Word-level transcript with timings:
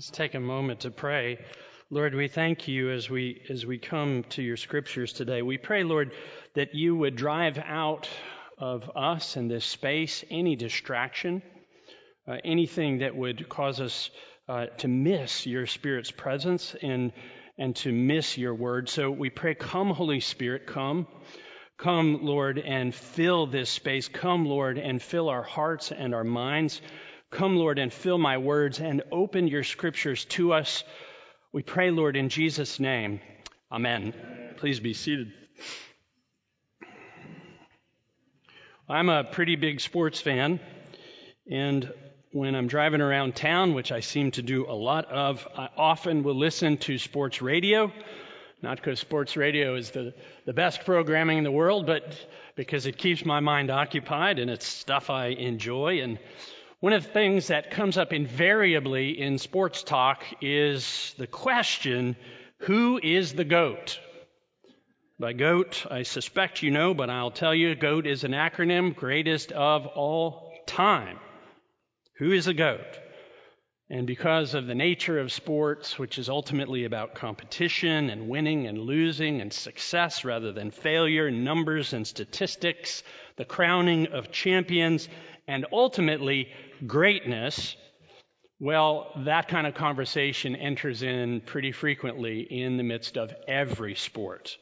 Let's 0.00 0.08
take 0.08 0.34
a 0.34 0.40
moment 0.40 0.80
to 0.80 0.90
pray. 0.90 1.44
Lord, 1.90 2.14
we 2.14 2.26
thank 2.26 2.66
you 2.66 2.90
as 2.90 3.10
we 3.10 3.42
as 3.50 3.66
we 3.66 3.76
come 3.76 4.24
to 4.30 4.42
your 4.42 4.56
scriptures 4.56 5.12
today. 5.12 5.42
We 5.42 5.58
pray, 5.58 5.84
Lord, 5.84 6.12
that 6.54 6.74
you 6.74 6.96
would 6.96 7.16
drive 7.16 7.58
out 7.58 8.08
of 8.56 8.90
us 8.96 9.36
in 9.36 9.48
this 9.48 9.66
space 9.66 10.24
any 10.30 10.56
distraction, 10.56 11.42
uh, 12.26 12.38
anything 12.46 13.00
that 13.00 13.14
would 13.14 13.46
cause 13.50 13.78
us 13.78 14.08
uh, 14.48 14.68
to 14.78 14.88
miss 14.88 15.46
your 15.46 15.66
Spirit's 15.66 16.10
presence 16.10 16.74
and 16.80 17.12
and 17.58 17.76
to 17.76 17.92
miss 17.92 18.38
your 18.38 18.54
word. 18.54 18.88
So 18.88 19.10
we 19.10 19.28
pray, 19.28 19.54
come, 19.54 19.90
Holy 19.90 20.20
Spirit, 20.20 20.66
come. 20.66 21.08
Come, 21.76 22.24
Lord, 22.24 22.58
and 22.58 22.94
fill 22.94 23.46
this 23.46 23.68
space. 23.68 24.08
Come, 24.08 24.46
Lord, 24.46 24.78
and 24.78 25.00
fill 25.00 25.28
our 25.28 25.42
hearts 25.42 25.92
and 25.92 26.14
our 26.14 26.24
minds. 26.24 26.80
Come, 27.30 27.56
Lord, 27.56 27.78
and 27.78 27.92
fill 27.92 28.18
my 28.18 28.38
words 28.38 28.80
and 28.80 29.02
open 29.12 29.46
your 29.46 29.62
scriptures 29.62 30.24
to 30.26 30.52
us. 30.52 30.82
We 31.52 31.62
pray, 31.62 31.90
Lord, 31.90 32.16
in 32.16 32.28
Jesus' 32.28 32.80
name. 32.80 33.20
Amen. 33.70 34.12
Please 34.56 34.80
be 34.80 34.94
seated. 34.94 35.32
I'm 38.88 39.08
a 39.08 39.22
pretty 39.22 39.54
big 39.54 39.80
sports 39.80 40.20
fan, 40.20 40.58
and 41.48 41.92
when 42.32 42.56
I'm 42.56 42.66
driving 42.66 43.00
around 43.00 43.36
town, 43.36 43.74
which 43.74 43.92
I 43.92 44.00
seem 44.00 44.32
to 44.32 44.42
do 44.42 44.66
a 44.68 44.74
lot 44.74 45.04
of, 45.06 45.46
I 45.56 45.68
often 45.76 46.24
will 46.24 46.34
listen 46.34 46.76
to 46.78 46.98
sports 46.98 47.40
radio. 47.40 47.92
Not 48.62 48.76
because 48.76 48.98
sports 48.98 49.36
radio 49.36 49.76
is 49.76 49.90
the, 49.92 50.14
the 50.46 50.52
best 50.52 50.84
programming 50.84 51.38
in 51.38 51.44
the 51.44 51.52
world, 51.52 51.86
but 51.86 52.14
because 52.56 52.86
it 52.86 52.98
keeps 52.98 53.24
my 53.24 53.40
mind 53.40 53.70
occupied 53.70 54.38
and 54.38 54.50
it's 54.50 54.66
stuff 54.66 55.08
I 55.08 55.28
enjoy. 55.28 56.02
And 56.02 56.18
one 56.80 56.94
of 56.94 57.04
the 57.04 57.10
things 57.10 57.48
that 57.48 57.70
comes 57.70 57.98
up 57.98 58.14
invariably 58.14 59.20
in 59.20 59.36
sports 59.36 59.82
talk 59.82 60.24
is 60.40 61.14
the 61.18 61.26
question 61.26 62.16
who 62.60 62.98
is 63.02 63.34
the 63.34 63.44
GOAT? 63.44 64.00
By 65.18 65.34
GOAT, 65.34 65.86
I 65.90 66.04
suspect 66.04 66.62
you 66.62 66.70
know, 66.70 66.94
but 66.94 67.10
I'll 67.10 67.30
tell 67.30 67.54
you 67.54 67.74
GOAT 67.74 68.06
is 68.06 68.24
an 68.24 68.32
acronym, 68.32 68.96
greatest 68.96 69.52
of 69.52 69.86
all 69.88 70.54
time. 70.66 71.18
Who 72.16 72.32
is 72.32 72.46
a 72.46 72.54
GOAT? 72.54 72.98
And 73.90 74.06
because 74.06 74.54
of 74.54 74.66
the 74.66 74.74
nature 74.74 75.18
of 75.18 75.32
sports, 75.32 75.98
which 75.98 76.18
is 76.18 76.30
ultimately 76.30 76.84
about 76.84 77.14
competition 77.14 78.08
and 78.08 78.28
winning 78.28 78.66
and 78.66 78.78
losing 78.78 79.42
and 79.42 79.52
success 79.52 80.24
rather 80.24 80.52
than 80.52 80.70
failure, 80.70 81.30
numbers 81.30 81.92
and 81.92 82.06
statistics, 82.06 83.02
the 83.36 83.44
crowning 83.44 84.06
of 84.12 84.30
champions, 84.30 85.10
and 85.46 85.66
ultimately 85.72 86.48
greatness, 86.86 87.76
well, 88.58 89.10
that 89.24 89.48
kind 89.48 89.66
of 89.66 89.74
conversation 89.74 90.54
enters 90.54 91.02
in 91.02 91.40
pretty 91.40 91.72
frequently 91.72 92.40
in 92.40 92.76
the 92.76 92.82
midst 92.82 93.16
of 93.16 93.32
every 93.48 93.94
sport. 93.94 94.56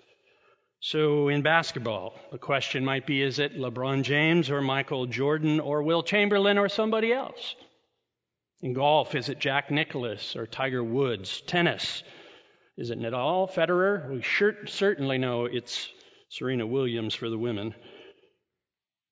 So 0.81 1.29
in 1.29 1.43
basketball, 1.43 2.15
the 2.31 2.39
question 2.39 2.85
might 2.85 3.07
be 3.07 3.23
is 3.23 3.41
it 3.41 3.59
LeBron 3.59 4.05
James 4.05 4.51
or 4.51 4.63
Michael 4.63 5.07
Jordan 5.07 5.59
or 5.59 5.83
Wilt 5.83 6.07
Chamberlain 6.07 6.59
or 6.59 6.69
somebody 6.69 7.13
else? 7.13 7.57
In 8.61 8.73
golf, 8.73 9.17
is 9.17 9.29
it 9.29 9.41
Jack 9.41 9.71
Nicklaus 9.71 10.37
or 10.37 10.47
Tiger 10.47 10.85
Woods? 10.85 11.41
Tennis, 11.47 12.05
is 12.77 12.91
it 12.91 13.01
Nadal, 13.01 13.53
Federer? 13.53 14.09
We 14.11 14.23
sure, 14.23 14.55
certainly 14.67 15.19
know 15.19 15.47
it's 15.47 15.89
Serena 16.29 16.67
Williams 16.67 17.15
for 17.15 17.29
the 17.29 17.39
women. 17.39 17.75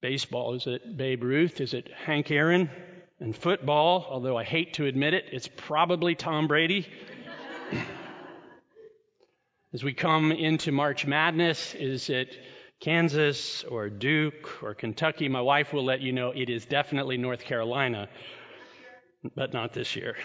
Baseball, 0.02 0.54
is 0.54 0.68
it 0.68 0.96
Babe 0.96 1.24
Ruth? 1.24 1.60
Is 1.60 1.74
it 1.74 1.91
Hank 1.92 2.30
Aaron? 2.30 2.70
And 3.19 3.34
football, 3.34 4.06
although 4.11 4.36
I 4.36 4.45
hate 4.45 4.75
to 4.75 4.84
admit 4.84 5.14
it, 5.14 5.25
it's 5.33 5.48
probably 5.48 6.14
Tom 6.14 6.47
Brady. 6.47 6.86
As 9.72 9.83
we 9.83 9.95
come 9.95 10.33
into 10.33 10.70
March 10.70 11.06
Madness, 11.06 11.75
is 11.75 12.11
it 12.11 12.37
Kansas 12.81 13.64
or 13.64 13.88
Duke 13.88 14.62
or 14.62 14.75
Kentucky? 14.75 15.28
My 15.28 15.41
wife 15.41 15.72
will 15.72 15.84
let 15.84 16.03
you 16.03 16.12
know 16.12 16.31
it 16.31 16.50
is 16.50 16.66
definitely 16.66 17.16
North 17.16 17.41
Carolina, 17.41 18.10
but 19.34 19.55
not 19.55 19.72
this 19.72 19.97
year. 19.97 20.16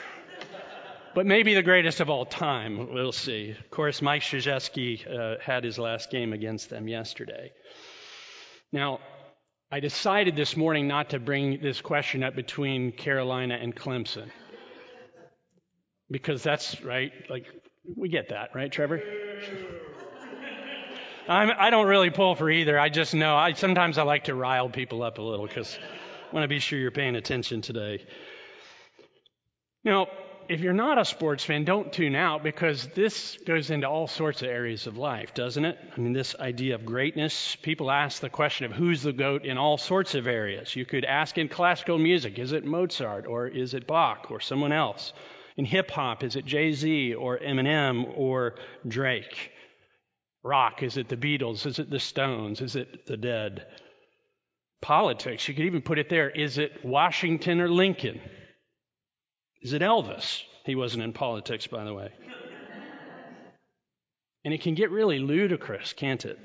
but 1.16 1.26
maybe 1.26 1.54
the 1.54 1.64
greatest 1.64 2.02
of 2.02 2.10
all 2.10 2.26
time. 2.26 2.94
We'll 2.94 3.14
see. 3.14 3.52
Of 3.52 3.72
course, 3.72 4.02
Mike 4.02 4.24
Krzyzewski 4.24 5.08
uh, 5.08 5.38
had 5.42 5.64
his 5.64 5.80
last 5.80 6.12
game 6.12 6.34
against 6.34 6.70
them 6.70 6.90
yesterday. 6.90 7.54
Now, 8.74 9.00
I 9.74 9.80
decided 9.80 10.36
this 10.36 10.58
morning 10.58 10.90
not 10.90 11.12
to 11.12 11.20
bring 11.20 11.62
this 11.62 11.80
question 11.80 12.24
up 12.24 12.36
between 12.36 12.92
Carolina 12.92 13.58
and 13.62 13.74
Clemson. 13.74 14.30
Because 16.10 16.44
that's, 16.44 16.82
right, 16.84 17.14
like, 17.30 17.46
we 17.96 18.10
get 18.10 18.30
that, 18.30 18.50
right, 18.54 18.70
Trevor? 18.70 19.02
I'm, 21.30 21.52
I 21.58 21.70
do 21.70 21.78
not 21.78 21.84
really 21.84 22.10
pull 22.10 22.36
for 22.36 22.50
either. 22.50 22.78
I 22.78 22.90
just 22.90 23.14
know. 23.14 23.38
I, 23.38 23.54
sometimes 23.54 23.98
I 23.98 24.04
like 24.04 24.26
to 24.26 24.36
rile 24.36 24.68
people 24.68 25.04
up 25.04 25.20
a 25.20 25.22
little 25.22 25.48
because 25.48 25.80
I 26.30 26.36
want 26.36 26.44
to 26.44 26.50
be 26.50 26.60
sure 26.60 26.78
you're 26.78 26.92
paying 26.92 27.16
attention 27.16 27.62
today. 27.62 28.06
Now, 29.86 30.08
if 30.52 30.60
you're 30.60 30.74
not 30.74 31.00
a 31.00 31.06
sports 31.06 31.46
fan, 31.46 31.64
don't 31.64 31.94
tune 31.94 32.14
out 32.14 32.44
because 32.44 32.86
this 32.88 33.38
goes 33.48 33.70
into 33.70 33.88
all 33.88 34.06
sorts 34.06 34.42
of 34.42 34.50
areas 34.50 34.86
of 34.86 34.98
life, 34.98 35.34
doesn't 35.34 35.64
it? 35.64 35.78
I 35.96 36.00
mean, 36.02 36.12
this 36.12 36.36
idea 36.42 36.76
of 36.76 36.86
greatness, 36.86 37.56
people 37.62 37.90
ask 37.90 38.20
the 38.20 38.30
question 38.30 38.66
of 38.66 38.74
who's 38.74 39.02
the 39.02 39.14
GOAT 39.14 39.46
in 39.46 39.58
all 39.58 39.78
sorts 39.78 40.14
of 40.14 40.28
areas. 40.28 40.76
You 40.76 40.86
could 40.86 41.06
ask 41.06 41.38
in 41.38 41.48
classical 41.48 41.98
music, 41.98 42.38
is 42.38 42.52
it 42.52 42.66
Mozart 42.66 43.28
or 43.28 43.48
is 43.48 43.74
it 43.74 43.88
Bach 43.88 44.30
or 44.30 44.42
someone 44.42 44.74
else? 44.74 45.14
In 45.56 45.64
hip 45.64 45.90
hop, 45.90 46.22
is 46.22 46.36
it 46.36 46.44
Jay 46.44 46.74
Z 46.74 47.14
or 47.14 47.40
Eminem 47.40 48.12
or 48.18 48.56
Drake? 48.86 49.52
Rock, 50.44 50.84
is 50.84 50.98
it 50.98 51.08
the 51.08 51.16
Beatles? 51.16 51.66
Is 51.66 51.80
it 51.80 51.90
the 51.90 52.00
Stones? 52.00 52.60
Is 52.60 52.76
it 52.76 53.06
the 53.06 53.16
Dead? 53.16 53.68
Politics, 54.82 55.48
you 55.48 55.54
could 55.54 55.66
even 55.66 55.82
put 55.82 55.98
it 55.98 56.10
there. 56.10 56.30
Is 56.30 56.58
it 56.58 56.84
Washington 56.84 57.62
or 57.62 57.70
Lincoln? 57.70 58.20
Is 59.62 59.74
it 59.74 59.82
Elvis? 59.82 60.42
He 60.66 60.76
wasn't 60.76 61.04
in 61.04 61.14
politics, 61.14 61.68
by 61.68 61.84
the 61.84 61.94
way. 61.94 62.12
and 64.44 64.54
it 64.54 64.62
can 64.62 64.76
get 64.76 64.90
really 64.92 65.20
ludicrous, 65.20 65.94
can't 65.94 66.26
it? 66.26 66.40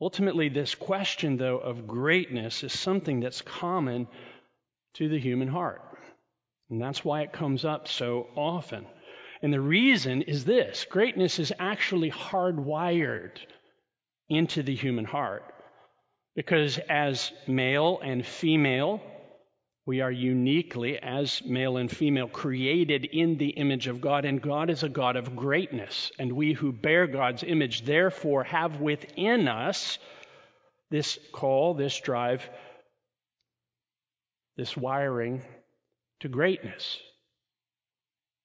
Ultimately, 0.00 0.48
this 0.48 0.76
question, 0.76 1.36
though, 1.36 1.58
of 1.58 1.88
greatness 1.88 2.62
is 2.62 2.72
something 2.72 3.18
that's 3.18 3.42
common 3.42 4.06
to 4.94 5.08
the 5.08 5.18
human 5.18 5.48
heart. 5.48 5.82
And 6.70 6.80
that's 6.80 7.04
why 7.04 7.22
it 7.22 7.32
comes 7.32 7.64
up 7.64 7.88
so 7.88 8.28
often. 8.36 8.86
And 9.42 9.52
the 9.52 9.60
reason 9.60 10.22
is 10.22 10.44
this 10.44 10.86
greatness 10.88 11.38
is 11.38 11.52
actually 11.58 12.10
hardwired 12.10 13.38
into 14.28 14.62
the 14.62 14.74
human 14.74 15.04
heart. 15.04 15.42
Because 16.36 16.78
as 16.88 17.32
male 17.48 17.98
and 18.02 18.24
female, 18.24 19.00
we 19.88 20.02
are 20.02 20.12
uniquely, 20.12 20.98
as 20.98 21.42
male 21.46 21.78
and 21.78 21.90
female, 21.90 22.28
created 22.28 23.06
in 23.06 23.38
the 23.38 23.48
image 23.48 23.86
of 23.86 24.02
God, 24.02 24.26
and 24.26 24.42
God 24.42 24.68
is 24.68 24.82
a 24.82 24.88
God 24.90 25.16
of 25.16 25.34
greatness. 25.34 26.12
And 26.18 26.34
we 26.34 26.52
who 26.52 26.72
bear 26.72 27.06
God's 27.06 27.42
image, 27.42 27.86
therefore, 27.86 28.44
have 28.44 28.82
within 28.82 29.48
us 29.48 29.98
this 30.90 31.18
call, 31.32 31.72
this 31.72 31.98
drive, 32.00 32.46
this 34.58 34.76
wiring 34.76 35.40
to 36.20 36.28
greatness. 36.28 36.98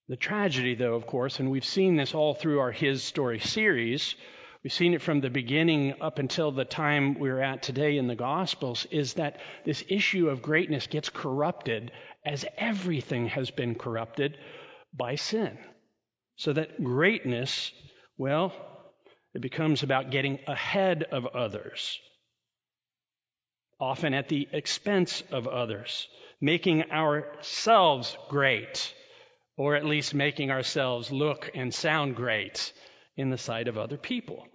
The 0.07 0.15
tragedy, 0.15 0.75
though, 0.75 0.95
of 0.95 1.07
course, 1.07 1.41
and 1.41 1.51
we've 1.51 1.65
seen 1.65 1.97
this 1.97 2.15
all 2.15 2.35
through 2.35 2.61
our 2.61 2.71
His 2.71 3.03
Story 3.03 3.39
series, 3.41 4.15
We've 4.63 4.71
seen 4.71 4.93
it 4.93 5.01
from 5.01 5.19
the 5.19 5.29
beginning 5.29 5.95
up 5.99 6.19
until 6.19 6.53
the 6.53 6.63
time 6.63 7.19
we're 7.19 7.41
at 7.41 7.63
today 7.63 7.97
in 7.97 8.07
the 8.07 8.15
Gospels, 8.15 8.87
is 8.91 9.15
that 9.15 9.41
this 9.65 9.83
issue 9.89 10.29
of 10.29 10.41
greatness 10.41 10.87
gets 10.87 11.09
corrupted 11.09 11.91
as 12.25 12.45
everything 12.57 13.27
has 13.27 13.51
been 13.51 13.75
corrupted 13.75 14.37
by 14.93 15.15
sin. 15.15 15.57
So 16.37 16.53
that 16.53 16.81
greatness, 16.81 17.73
well, 18.17 18.53
it 19.33 19.41
becomes 19.41 19.83
about 19.83 20.11
getting 20.11 20.39
ahead 20.47 21.03
of 21.03 21.25
others, 21.25 21.99
often 23.81 24.13
at 24.13 24.29
the 24.29 24.47
expense 24.53 25.23
of 25.29 25.45
others, 25.45 26.07
making 26.39 26.89
ourselves 26.89 28.17
great, 28.29 28.93
or 29.57 29.75
at 29.75 29.83
least 29.83 30.13
making 30.13 30.51
ourselves 30.51 31.11
look 31.11 31.51
and 31.53 31.73
sound 31.73 32.15
great 32.15 32.71
in 33.15 33.29
the 33.29 33.37
sight 33.37 33.67
of 33.67 33.77
other 33.77 33.97
people. 33.97 34.47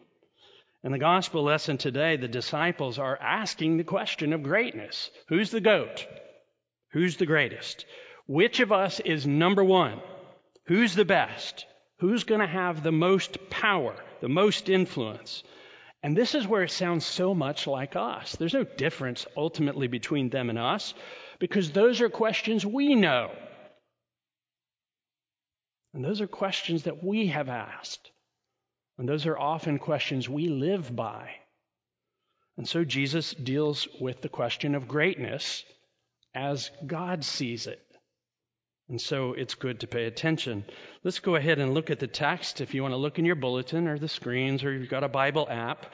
In 0.85 0.93
the 0.93 0.99
gospel 0.99 1.43
lesson 1.43 1.77
today, 1.77 2.17
the 2.17 2.29
disciples 2.29 2.99
are 2.99 3.19
asking 3.21 3.77
the 3.77 3.85
question 3.85 4.33
of 4.33 4.43
greatness 4.43 5.11
Who's 5.29 5.51
the 5.51 5.61
goat? 5.61 6.07
Who's 6.93 7.17
the 7.17 7.27
greatest? 7.27 7.85
Which 8.27 8.61
of 8.61 8.73
us 8.73 9.01
is 9.01 9.27
number 9.27 9.65
one? 9.65 10.01
Who's 10.67 10.95
the 10.95 11.05
best? 11.05 11.67
Who's 11.99 12.25
going 12.25 12.41
to 12.41 12.47
have 12.47 12.83
the 12.83 12.93
most 12.93 13.51
power, 13.51 13.97
the 14.21 14.29
most 14.29 14.69
influence? 14.69 15.43
And 16.03 16.17
this 16.17 16.35
is 16.35 16.47
where 16.47 16.63
it 16.63 16.71
sounds 16.71 17.05
so 17.05 17.35
much 17.35 17.67
like 17.67 17.97
us. 17.97 18.37
There's 18.37 18.55
no 18.55 18.65
difference 18.65 19.27
ultimately 19.37 19.89
between 19.89 20.31
them 20.31 20.49
and 20.49 20.59
us 20.59 20.95
because 21.41 21.73
those 21.73 22.01
are 22.01 22.09
questions 22.09 22.65
we 22.65 22.95
know. 22.95 23.33
And 25.93 26.05
those 26.05 26.21
are 26.21 26.29
questions 26.29 26.85
that 26.85 27.03
we 27.03 27.29
have 27.29 27.49
asked. 27.49 28.13
And 28.99 29.09
those 29.09 29.27
are 29.27 29.39
often 29.39 29.79
questions 29.79 30.29
we 30.29 30.49
live 30.49 30.95
by. 30.95 31.31
And 32.57 32.69
so 32.69 32.85
Jesus 32.85 33.33
deals 33.33 33.87
with 34.01 34.21
the 34.21 34.29
question 34.29 34.75
of 34.75 34.89
greatness 34.89 35.65
as 36.35 36.71
God 36.85 37.25
sees 37.25 37.69
it. 37.69 37.81
And 38.89 39.01
so 39.01 39.35
it's 39.35 39.55
good 39.55 39.81
to 39.81 39.87
pay 39.87 40.07
attention. 40.07 40.65
Let's 41.05 41.21
go 41.21 41.37
ahead 41.37 41.59
and 41.59 41.75
look 41.75 41.91
at 41.91 42.01
the 42.01 42.07
text. 42.07 42.61
If 42.61 42.75
you 42.75 42.83
want 42.83 42.93
to 42.93 42.99
look 42.99 43.19
in 43.19 43.25
your 43.25 43.37
bulletin 43.37 43.87
or 43.87 43.99
the 43.99 44.09
screens 44.09 44.65
or 44.65 44.73
you've 44.73 44.89
got 44.89 45.05
a 45.05 45.09
Bible 45.09 45.47
app, 45.49 45.87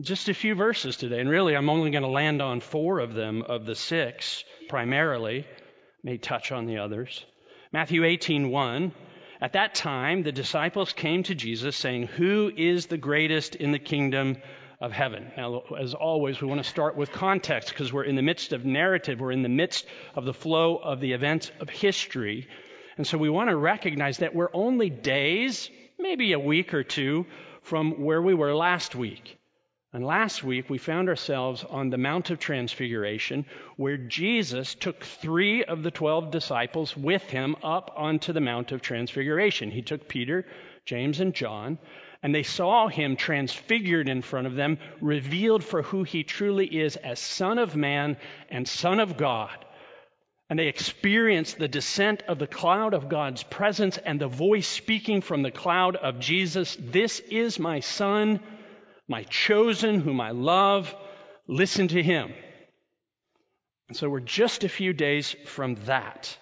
just 0.00 0.28
a 0.28 0.34
few 0.34 0.54
verses 0.54 0.96
today. 0.96 1.20
And 1.20 1.28
really, 1.28 1.54
I'm 1.54 1.70
only 1.70 1.90
going 1.90 2.02
to 2.02 2.08
land 2.08 2.42
on 2.42 2.60
four 2.60 2.98
of 2.98 3.14
them 3.14 3.42
of 3.42 3.66
the 3.66 3.74
six 3.74 4.42
primarily, 4.68 5.46
may 6.02 6.16
touch 6.16 6.50
on 6.50 6.66
the 6.66 6.78
others. 6.78 7.24
Matthew 7.72 8.02
18:1 8.02 8.92
At 9.42 9.52
that 9.54 9.74
time 9.74 10.22
the 10.22 10.32
disciples 10.32 10.92
came 10.92 11.24
to 11.24 11.34
Jesus 11.34 11.76
saying, 11.76 12.06
"Who 12.06 12.50
is 12.56 12.86
the 12.86 12.96
greatest 12.96 13.56
in 13.56 13.72
the 13.72 13.78
kingdom 13.78 14.36
of 14.82 14.90
heaven. 14.90 15.30
Now, 15.36 15.62
as 15.78 15.94
always, 15.94 16.40
we 16.40 16.48
want 16.48 16.62
to 16.62 16.68
start 16.68 16.96
with 16.96 17.12
context 17.12 17.68
because 17.68 17.92
we're 17.92 18.02
in 18.02 18.16
the 18.16 18.22
midst 18.22 18.52
of 18.52 18.64
narrative, 18.64 19.20
we're 19.20 19.30
in 19.30 19.42
the 19.42 19.48
midst 19.48 19.86
of 20.16 20.24
the 20.24 20.34
flow 20.34 20.76
of 20.76 21.00
the 21.00 21.12
events 21.12 21.52
of 21.60 21.70
history. 21.70 22.48
And 22.96 23.06
so 23.06 23.16
we 23.16 23.30
want 23.30 23.48
to 23.48 23.56
recognize 23.56 24.18
that 24.18 24.34
we're 24.34 24.50
only 24.52 24.90
days, 24.90 25.70
maybe 26.00 26.32
a 26.32 26.38
week 26.38 26.74
or 26.74 26.82
two, 26.82 27.26
from 27.62 28.02
where 28.02 28.20
we 28.20 28.34
were 28.34 28.54
last 28.54 28.96
week. 28.96 29.38
And 29.94 30.06
last 30.06 30.42
week 30.42 30.70
we 30.70 30.78
found 30.78 31.10
ourselves 31.10 31.64
on 31.68 31.90
the 31.90 31.98
Mount 31.98 32.30
of 32.30 32.38
Transfiguration 32.38 33.44
where 33.76 33.98
Jesus 33.98 34.74
took 34.74 35.04
three 35.04 35.64
of 35.64 35.82
the 35.82 35.90
twelve 35.90 36.30
disciples 36.30 36.96
with 36.96 37.22
him 37.24 37.56
up 37.62 37.92
onto 37.94 38.32
the 38.32 38.40
Mount 38.40 38.72
of 38.72 38.80
Transfiguration. 38.80 39.70
He 39.70 39.82
took 39.82 40.08
Peter, 40.08 40.46
James, 40.86 41.20
and 41.20 41.34
John, 41.34 41.78
and 42.22 42.34
they 42.34 42.42
saw 42.42 42.88
him 42.88 43.16
transfigured 43.16 44.08
in 44.08 44.22
front 44.22 44.46
of 44.46 44.54
them, 44.54 44.78
revealed 45.02 45.62
for 45.62 45.82
who 45.82 46.04
he 46.04 46.24
truly 46.24 46.66
is 46.66 46.96
as 46.96 47.20
Son 47.20 47.58
of 47.58 47.76
Man 47.76 48.16
and 48.48 48.66
Son 48.66 48.98
of 48.98 49.18
God. 49.18 49.62
And 50.48 50.58
they 50.58 50.68
experienced 50.68 51.58
the 51.58 51.68
descent 51.68 52.22
of 52.28 52.38
the 52.38 52.46
cloud 52.46 52.94
of 52.94 53.10
God's 53.10 53.42
presence 53.42 53.98
and 53.98 54.18
the 54.18 54.28
voice 54.28 54.68
speaking 54.68 55.20
from 55.20 55.42
the 55.42 55.50
cloud 55.50 55.96
of 55.96 56.18
Jesus 56.18 56.78
This 56.80 57.20
is 57.20 57.58
my 57.58 57.80
Son, 57.80 58.40
my 59.08 59.24
chosen, 59.24 60.00
whom 60.00 60.20
I 60.20 60.30
love. 60.30 60.94
Listen 61.46 61.88
to 61.88 62.02
him. 62.02 62.32
And 63.88 63.96
so 63.96 64.08
we're 64.08 64.20
just 64.20 64.64
a 64.64 64.68
few 64.68 64.92
days 64.92 65.36
from 65.46 65.76
that. 65.86 66.36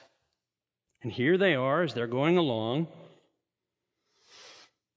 And 1.03 1.11
here 1.11 1.39
they 1.39 1.55
are 1.55 1.83
as 1.83 1.95
they're 1.95 2.07
going 2.07 2.37
along 2.37 2.89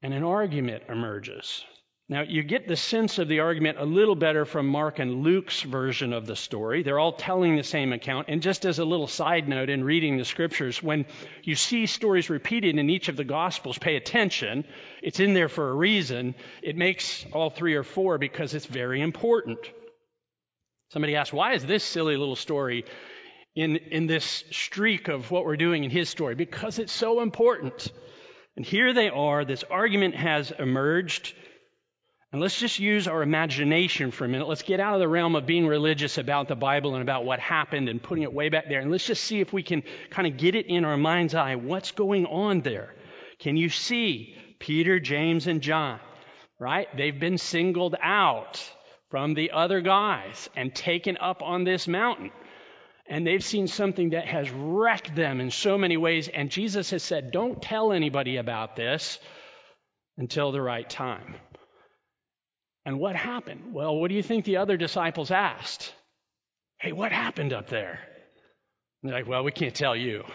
and 0.03 0.13
an 0.13 0.23
argument 0.23 0.83
emerges. 0.89 1.63
Now, 2.09 2.21
you 2.21 2.43
get 2.43 2.67
the 2.67 2.75
sense 2.75 3.17
of 3.17 3.29
the 3.29 3.39
argument 3.39 3.79
a 3.79 3.85
little 3.85 4.15
better 4.15 4.43
from 4.43 4.67
Mark 4.67 4.99
and 4.99 5.23
Luke's 5.23 5.61
version 5.61 6.11
of 6.11 6.25
the 6.25 6.35
story. 6.35 6.83
They're 6.83 6.99
all 6.99 7.13
telling 7.13 7.55
the 7.55 7.63
same 7.63 7.93
account. 7.93 8.27
And 8.27 8.41
just 8.41 8.65
as 8.65 8.77
a 8.77 8.85
little 8.85 9.07
side 9.07 9.47
note 9.47 9.69
in 9.69 9.85
reading 9.85 10.17
the 10.17 10.25
scriptures, 10.25 10.83
when 10.83 11.05
you 11.43 11.55
see 11.55 11.85
stories 11.85 12.29
repeated 12.29 12.77
in 12.77 12.89
each 12.89 13.07
of 13.07 13.15
the 13.15 13.23
gospels, 13.23 13.77
pay 13.77 13.95
attention. 13.95 14.65
It's 15.01 15.21
in 15.21 15.33
there 15.33 15.47
for 15.47 15.69
a 15.69 15.73
reason. 15.73 16.35
It 16.61 16.75
makes 16.75 17.25
all 17.31 17.49
three 17.49 17.75
or 17.75 17.83
four 17.83 18.17
because 18.17 18.53
it's 18.53 18.65
very 18.65 19.01
important. 19.01 19.59
Somebody 20.91 21.15
asked, 21.15 21.31
why 21.31 21.53
is 21.53 21.65
this 21.65 21.85
silly 21.85 22.17
little 22.17 22.35
story 22.35 22.83
in, 23.55 23.77
in 23.77 24.07
this 24.07 24.43
streak 24.51 25.07
of 25.07 25.31
what 25.31 25.45
we're 25.45 25.55
doing 25.55 25.85
in 25.85 25.89
his 25.89 26.09
story? 26.09 26.35
Because 26.35 26.79
it's 26.79 26.93
so 26.93 27.21
important. 27.21 27.93
And 28.57 28.65
here 28.65 28.93
they 28.93 29.09
are, 29.09 29.45
this 29.45 29.63
argument 29.63 30.15
has 30.15 30.51
emerged. 30.51 31.33
And 32.33 32.41
let's 32.41 32.59
just 32.59 32.79
use 32.79 33.07
our 33.07 33.21
imagination 33.21 34.09
for 34.09 34.25
a 34.25 34.27
minute. 34.27 34.47
Let's 34.47 34.63
get 34.63 34.79
out 34.79 34.95
of 34.95 34.99
the 34.99 35.07
realm 35.07 35.35
of 35.35 35.45
being 35.45 35.67
religious 35.67 36.17
about 36.17 36.47
the 36.47 36.55
Bible 36.55 36.95
and 36.95 37.03
about 37.03 37.25
what 37.25 37.39
happened 37.39 37.87
and 37.87 38.01
putting 38.01 38.23
it 38.23 38.33
way 38.33 38.49
back 38.49 38.67
there. 38.67 38.79
And 38.79 38.89
let's 38.89 39.05
just 39.05 39.23
see 39.23 39.39
if 39.39 39.53
we 39.53 39.61
can 39.61 39.83
kind 40.09 40.27
of 40.27 40.35
get 40.35 40.55
it 40.55 40.65
in 40.65 40.83
our 40.83 40.97
mind's 40.97 41.35
eye. 41.35 41.55
What's 41.55 41.91
going 41.91 42.25
on 42.25 42.61
there? 42.61 42.95
Can 43.37 43.55
you 43.55 43.69
see 43.69 44.35
Peter, 44.57 44.99
James, 44.99 45.45
and 45.45 45.61
John? 45.61 45.99
Right? 46.59 46.87
They've 46.97 47.19
been 47.19 47.37
singled 47.37 47.95
out 48.01 48.59
from 49.11 49.35
the 49.35 49.51
other 49.51 49.81
guys 49.81 50.49
and 50.55 50.73
taken 50.73 51.17
up 51.17 51.43
on 51.43 51.65
this 51.65 51.87
mountain 51.87 52.31
and 53.05 53.27
they've 53.27 53.43
seen 53.43 53.67
something 53.67 54.11
that 54.11 54.25
has 54.25 54.49
wrecked 54.49 55.13
them 55.13 55.39
in 55.39 55.51
so 55.51 55.77
many 55.77 55.97
ways. 55.97 56.29
And 56.29 56.49
Jesus 56.49 56.89
has 56.91 57.03
said, 57.03 57.31
Don't 57.31 57.61
tell 57.61 57.91
anybody 57.91 58.37
about 58.37 58.75
this 58.75 59.19
until 60.17 60.51
the 60.51 60.61
right 60.61 60.89
time. 60.89 61.35
And 62.85 62.99
what 62.99 63.15
happened? 63.15 63.73
Well, 63.73 63.95
what 63.95 64.09
do 64.09 64.15
you 64.15 64.23
think 64.23 64.45
the 64.45 64.57
other 64.57 64.77
disciples 64.77 65.31
asked? 65.31 65.93
Hey, 66.79 66.91
what 66.91 67.11
happened 67.11 67.53
up 67.53 67.69
there? 67.69 67.99
And 69.01 69.11
they're 69.11 69.19
like, 69.19 69.27
Well, 69.27 69.43
we 69.43 69.51
can't 69.51 69.75
tell 69.75 69.95
you. 69.95 70.23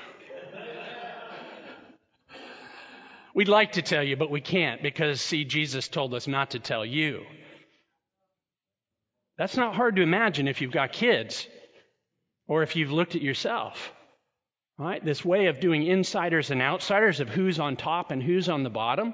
We'd 3.35 3.49
like 3.49 3.73
to 3.73 3.83
tell 3.83 4.03
you, 4.03 4.17
but 4.17 4.31
we 4.31 4.41
can't 4.41 4.83
because, 4.83 5.21
see, 5.21 5.45
Jesus 5.45 5.89
told 5.89 6.15
us 6.15 6.27
not 6.27 6.53
to 6.53 6.59
tell 6.59 6.85
you. 6.85 7.25
That's 9.37 9.57
not 9.57 9.75
hard 9.75 9.97
to 9.97 10.03
imagine 10.03 10.49
if 10.49 10.61
you've 10.61 10.73
got 10.73 10.93
kids 10.93 11.47
or 12.49 12.63
if 12.63 12.75
you've 12.75 12.91
looked 12.91 13.15
at 13.15 13.23
yourself. 13.23 13.93
Right? 14.79 15.05
This 15.05 15.25
way 15.25 15.47
of 15.47 15.61
doing 15.61 15.85
insiders 15.85 16.51
and 16.51 16.63
outsiders 16.63 17.21
of 17.21 17.29
who's 17.29 17.59
on 17.59 17.77
top 17.77 18.11
and 18.11 18.23
who's 18.23 18.49
on 18.49 18.63
the 18.63 18.71
bottom. 18.71 19.13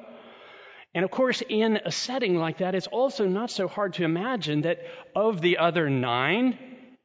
And 0.94 1.04
of 1.04 1.10
course, 1.10 1.42
in 1.48 1.80
a 1.84 1.90
setting 1.90 2.36
like 2.36 2.58
that, 2.58 2.74
it's 2.74 2.86
also 2.86 3.26
not 3.26 3.50
so 3.50 3.66
hard 3.66 3.94
to 3.94 4.04
imagine 4.04 4.62
that 4.62 4.80
of 5.14 5.40
the 5.40 5.58
other 5.58 5.90
nine, 5.90 6.56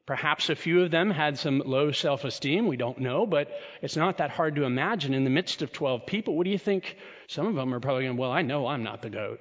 perhaps 0.06 0.48
a 0.48 0.54
few 0.54 0.82
of 0.82 0.92
them 0.92 1.10
had 1.10 1.38
some 1.38 1.62
low 1.66 1.90
self 1.90 2.24
esteem. 2.24 2.68
We 2.68 2.76
don't 2.76 2.98
know, 2.98 3.26
but 3.26 3.50
it's 3.82 3.96
not 3.96 4.18
that 4.18 4.30
hard 4.30 4.54
to 4.56 4.64
imagine 4.64 5.12
in 5.12 5.24
the 5.24 5.30
midst 5.30 5.62
of 5.62 5.72
12 5.72 6.06
people. 6.06 6.36
What 6.36 6.44
do 6.44 6.50
you 6.50 6.58
think? 6.58 6.96
Some 7.26 7.48
of 7.48 7.56
them 7.56 7.74
are 7.74 7.80
probably 7.80 8.04
going, 8.04 8.16
Well, 8.16 8.30
I 8.30 8.42
know 8.42 8.68
I'm 8.68 8.84
not 8.84 9.02
the 9.02 9.10
goat. 9.10 9.40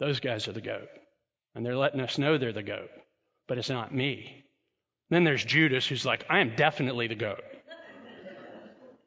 Those 0.00 0.18
guys 0.18 0.48
are 0.48 0.52
the 0.52 0.60
goat. 0.60 0.88
And 1.54 1.64
they're 1.64 1.76
letting 1.76 2.00
us 2.00 2.18
know 2.18 2.38
they're 2.38 2.52
the 2.52 2.62
goat, 2.62 2.90
but 3.46 3.58
it's 3.58 3.70
not 3.70 3.94
me. 3.94 4.44
Then 5.10 5.24
there's 5.24 5.44
Judas, 5.44 5.86
who's 5.86 6.06
like, 6.06 6.24
I 6.30 6.40
am 6.40 6.56
definitely 6.56 7.06
the 7.06 7.14
goat. 7.14 7.44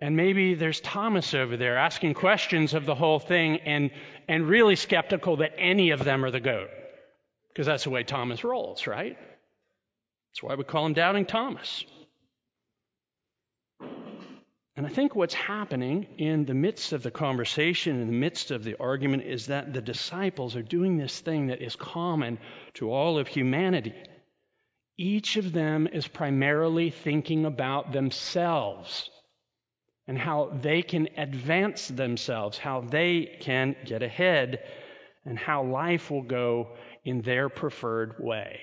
And 0.01 0.18
maybe 0.18 0.56
there's 0.56 0.81
Thomas 0.81 1.33
over 1.33 1.56
there 1.56 1.77
asking 1.77 2.15
questions 2.15 2.74
of 2.74 2.86
the 2.86 2.96
whole 2.96 3.20
thing 3.20 3.58
and, 3.65 3.91
and 4.27 4.48
really 4.48 4.75
skeptical 4.75 5.38
that 5.38 5.53
any 5.58 5.91
of 5.91 6.03
them 6.03 6.25
are 6.25 6.31
the 6.31 6.41
goat. 6.41 6.70
Because 7.50 7.65
that's 7.65 7.86
the 7.86 7.89
way 7.89 8.03
Thomas 8.03 8.43
rolls, 8.43 8.88
right? 8.88 9.17
That's 10.29 10.43
why 10.43 10.55
we 10.55 10.65
call 10.65 10.86
him 10.86 10.93
Doubting 10.93 11.25
Thomas. 11.25 11.86
And 14.77 14.86
I 14.86 14.89
think 14.89 15.15
what's 15.15 15.34
happening 15.34 16.05
in 16.17 16.43
the 16.43 16.53
midst 16.53 16.91
of 16.91 17.01
the 17.01 17.12
conversation, 17.12 18.01
in 18.01 18.08
the 18.08 18.13
midst 18.13 18.51
of 18.51 18.65
the 18.65 18.77
argument, 18.77 19.24
is 19.24 19.48
that 19.48 19.72
the 19.72 19.81
disciples 19.81 20.58
are 20.58 20.62
doing 20.62 20.98
this 20.98 21.17
thing 21.22 21.48
that 21.48 21.62
is 21.62 21.77
common 21.77 22.38
to 22.74 22.91
all 22.91 23.17
of 23.17 23.29
humanity. 23.29 23.93
Each 24.98 25.38
of 25.38 25.53
them 25.53 25.88
is 25.88 26.05
primarily 26.05 26.89
thinking 26.89 27.46
about 27.46 27.93
themselves 27.93 29.10
and 30.07 30.17
how 30.17 30.51
they 30.62 30.81
can 30.81 31.09
advance 31.17 31.88
themselves, 31.88 32.57
how 32.57 32.81
they 32.81 33.38
can 33.41 33.75
get 33.85 34.03
ahead, 34.03 34.63
and 35.25 35.38
how 35.38 35.63
life 35.63 36.12
will 36.12 36.21
go 36.21 36.69
in 37.03 37.21
their 37.21 37.50
preferred 37.50 38.15
way. 38.19 38.59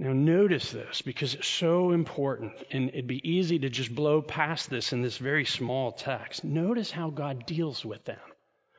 Now, 0.00 0.12
notice 0.12 0.70
this 0.70 1.02
because 1.02 1.34
it's 1.34 1.48
so 1.48 1.90
important, 1.90 2.52
and 2.70 2.88
it'd 2.90 3.08
be 3.08 3.28
easy 3.28 3.58
to 3.58 3.68
just 3.68 3.92
blow 3.92 4.22
past 4.22 4.70
this 4.70 4.92
in 4.92 5.02
this 5.02 5.18
very 5.18 5.44
small 5.44 5.90
text. 5.90 6.44
Notice 6.44 6.92
how 6.92 7.10
God 7.10 7.46
deals 7.46 7.84
with 7.84 8.04
them. 8.04 8.20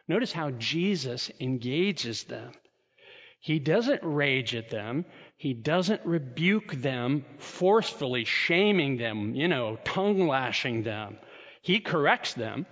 Notice 0.07 0.31
how 0.31 0.51
Jesus 0.51 1.29
engages 1.41 2.23
them. 2.23 2.53
He 3.39 3.59
doesn't 3.59 4.01
rage 4.03 4.53
at 4.53 4.69
them. 4.69 5.05
He 5.37 5.53
doesn't 5.53 6.05
rebuke 6.05 6.73
them 6.73 7.25
forcefully, 7.37 8.25
shaming 8.25 8.97
them, 8.97 9.33
you 9.33 9.47
know, 9.47 9.77
tongue 9.85 10.27
lashing 10.27 10.83
them. 10.83 11.17
He 11.61 11.79
corrects 11.79 12.33
them. 12.33 12.65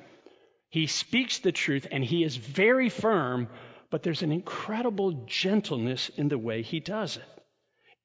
He 0.70 0.88
speaks 0.88 1.40
the 1.40 1.54
truth 1.54 1.88
and 1.90 2.04
he 2.04 2.24
is 2.24 2.36
very 2.36 2.90
firm, 2.90 3.48
but 3.90 4.04
there's 4.04 4.24
an 4.24 4.34
incredible 4.34 5.24
gentleness 5.26 6.10
in 6.10 6.28
the 6.28 6.38
way 6.38 6.62
he 6.62 6.82
does 6.82 7.16
it. 7.16 7.24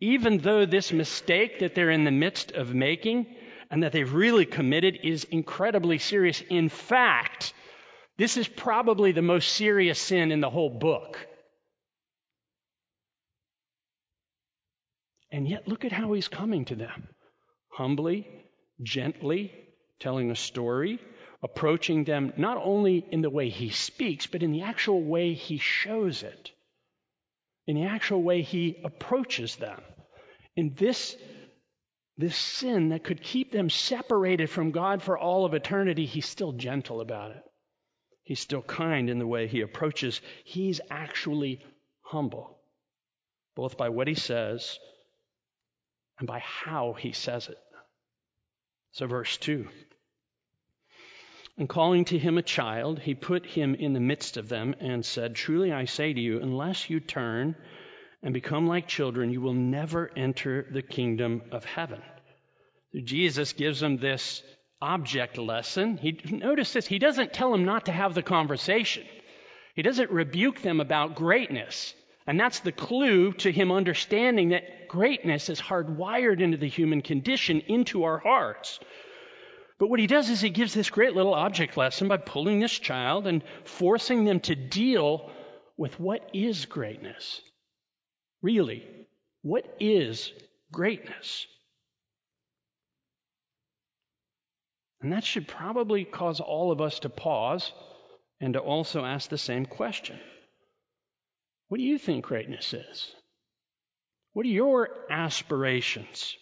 Even 0.01 0.39
though 0.39 0.65
this 0.65 0.93
mistake 0.93 1.59
that 1.61 1.75
they're 1.75 1.91
in 1.91 2.05
the 2.05 2.11
midst 2.11 2.53
of 2.53 2.75
making 2.75 3.27
and 3.71 3.83
that 3.83 3.93
they've 3.93 4.15
really 4.15 4.47
committed 4.47 5.01
is 5.03 5.25
incredibly 5.25 5.99
serious, 5.99 6.41
in 6.49 6.69
fact, 6.69 7.55
this 8.19 8.37
is 8.37 8.47
probably 8.47 9.11
the 9.11 9.23
most 9.23 9.49
serious 9.53 9.99
sin 9.99 10.31
in 10.31 10.41
the 10.41 10.51
whole 10.51 10.71
book. 10.71 11.27
And 15.33 15.49
yet, 15.49 15.67
look 15.67 15.85
at 15.85 15.93
how 15.93 16.13
he's 16.13 16.29
coming 16.29 16.67
to 16.67 16.77
them. 16.77 17.09
humbly, 17.73 18.29
gently, 18.83 19.53
telling 19.99 20.31
a 20.31 20.37
story, 20.37 20.99
approaching 21.43 22.05
them 22.05 22.33
not 22.37 22.59
only 22.63 23.05
in 23.11 23.23
the 23.23 23.31
way 23.31 23.49
he 23.49 23.71
speaks, 23.71 24.27
but 24.27 24.43
in 24.43 24.53
the 24.53 24.63
actual 24.63 25.03
way 25.03 25.33
he 25.33 25.59
shows 25.59 26.23
it, 26.23 26.51
in 27.67 27.77
the 27.77 27.85
actual 27.85 28.23
way 28.23 28.43
he 28.43 28.81
approaches 28.85 29.57
them. 29.57 29.81
In 30.55 30.75
this, 30.75 31.17
this 32.19 32.37
sin 32.37 32.91
that 32.91 33.05
could 33.05 33.23
keep 33.23 33.53
them 33.53 33.71
separated 33.71 34.51
from 34.51 34.71
God 34.71 35.03
for 35.03 35.17
all 35.17 35.47
of 35.47 35.55
eternity, 35.55 36.05
he's 36.05 36.27
still 36.27 36.53
gentle 36.53 37.01
about 37.01 37.31
it. 37.31 37.43
He's 38.23 38.41
still 38.41 38.63
kind 38.63 39.09
in 39.09 39.19
the 39.19 39.27
way 39.27 39.49
he 39.49 39.63
approaches. 39.63 40.21
He's 40.45 40.81
actually 40.91 41.65
humble, 42.03 42.59
both 43.57 43.77
by 43.79 43.89
what 43.89 44.09
he 44.09 44.15
says 44.15 44.79
and 46.19 46.27
by 46.27 46.41
how 46.41 46.95
he 46.95 47.13
says 47.13 47.49
it. 47.49 47.59
So, 48.93 49.07
verse 49.07 49.37
2 49.39 49.67
And 51.59 51.69
calling 51.69 52.05
to 52.07 52.19
him 52.19 52.39
a 52.39 52.43
child, 52.43 52.99
he 52.99 53.15
put 53.15 53.47
him 53.47 53.75
in 53.75 53.93
the 53.93 54.01
midst 54.01 54.37
of 54.37 54.49
them 54.49 54.75
and 54.81 55.05
said, 55.05 55.35
Truly 55.35 55.73
I 55.73 55.87
say 55.87 56.13
to 56.13 56.21
you, 56.21 56.41
unless 56.41 56.91
you 56.91 57.01
turn 57.01 57.57
and 58.23 58.35
become 58.35 58.67
like 58.67 58.87
children, 58.87 59.31
you 59.31 59.41
will 59.41 59.55
never 59.55 60.11
enter 60.17 60.67
the 60.71 60.83
kingdom 60.83 61.43
of 61.51 61.65
heaven. 61.65 62.03
Jesus 63.05 63.53
gives 63.55 63.81
them 63.81 63.97
this 63.97 64.43
object 64.81 65.39
lesson. 65.39 65.97
He, 65.97 66.21
notice 66.31 66.73
this, 66.73 66.87
he 66.87 66.99
doesn't 66.99 67.33
tell 67.33 67.53
them 67.53 67.65
not 67.65 67.87
to 67.87 67.93
have 67.93 68.15
the 68.15 68.23
conversation. 68.23 69.05
He 69.75 69.83
doesn't 69.83 70.11
rebuke 70.11 70.61
them 70.61 70.81
about 70.81 71.15
greatness. 71.15 71.95
And 72.27 72.39
that's 72.39 72.61
the 72.61 72.73
clue 72.73 73.33
to 73.35 73.51
him 73.51 73.73
understanding 73.73 74.51
that 74.51 74.89
greatness 74.89 75.49
is 75.49 75.61
hardwired 75.61 76.41
into 76.41 76.57
the 76.57 76.69
human 76.69 77.03
condition, 77.03 77.61
into 77.67 78.05
our 78.05 78.19
hearts. 78.19 78.79
But 79.79 79.89
what 79.89 79.99
he 79.99 80.07
does 80.07 80.31
is 80.31 80.41
he 80.41 80.51
gives 80.51 80.75
this 80.75 80.91
great 80.91 81.15
little 81.15 81.35
object 81.35 81.77
lesson 81.77 82.07
by 82.07 82.19
pulling 82.19 82.61
this 82.61 82.79
child 82.79 83.27
and 83.27 83.43
forcing 83.65 84.25
them 84.25 84.39
to 84.41 84.55
deal 84.55 85.31
with 85.77 85.99
what 85.99 86.31
is 86.33 86.67
greatness. 86.67 87.41
Really, 88.43 88.87
what 89.43 89.65
is 89.81 90.33
greatness? 90.71 91.47
And 95.01 95.13
that 95.13 95.25
should 95.25 95.49
probably 95.49 96.05
cause 96.05 96.39
all 96.39 96.71
of 96.71 96.81
us 96.81 97.01
to 97.01 97.09
pause 97.09 97.73
and 98.41 98.55
to 98.55 98.61
also 98.61 99.05
ask 99.05 99.29
the 99.29 99.39
same 99.39 99.67
question 99.67 100.21
What 101.73 101.79
do 101.79 101.85
you 101.85 101.97
think 101.97 102.27
greatness 102.27 102.75
is? 102.75 103.11
What 104.35 104.45
are 104.45 104.51
your 104.51 104.91
aspirations? 105.09 106.37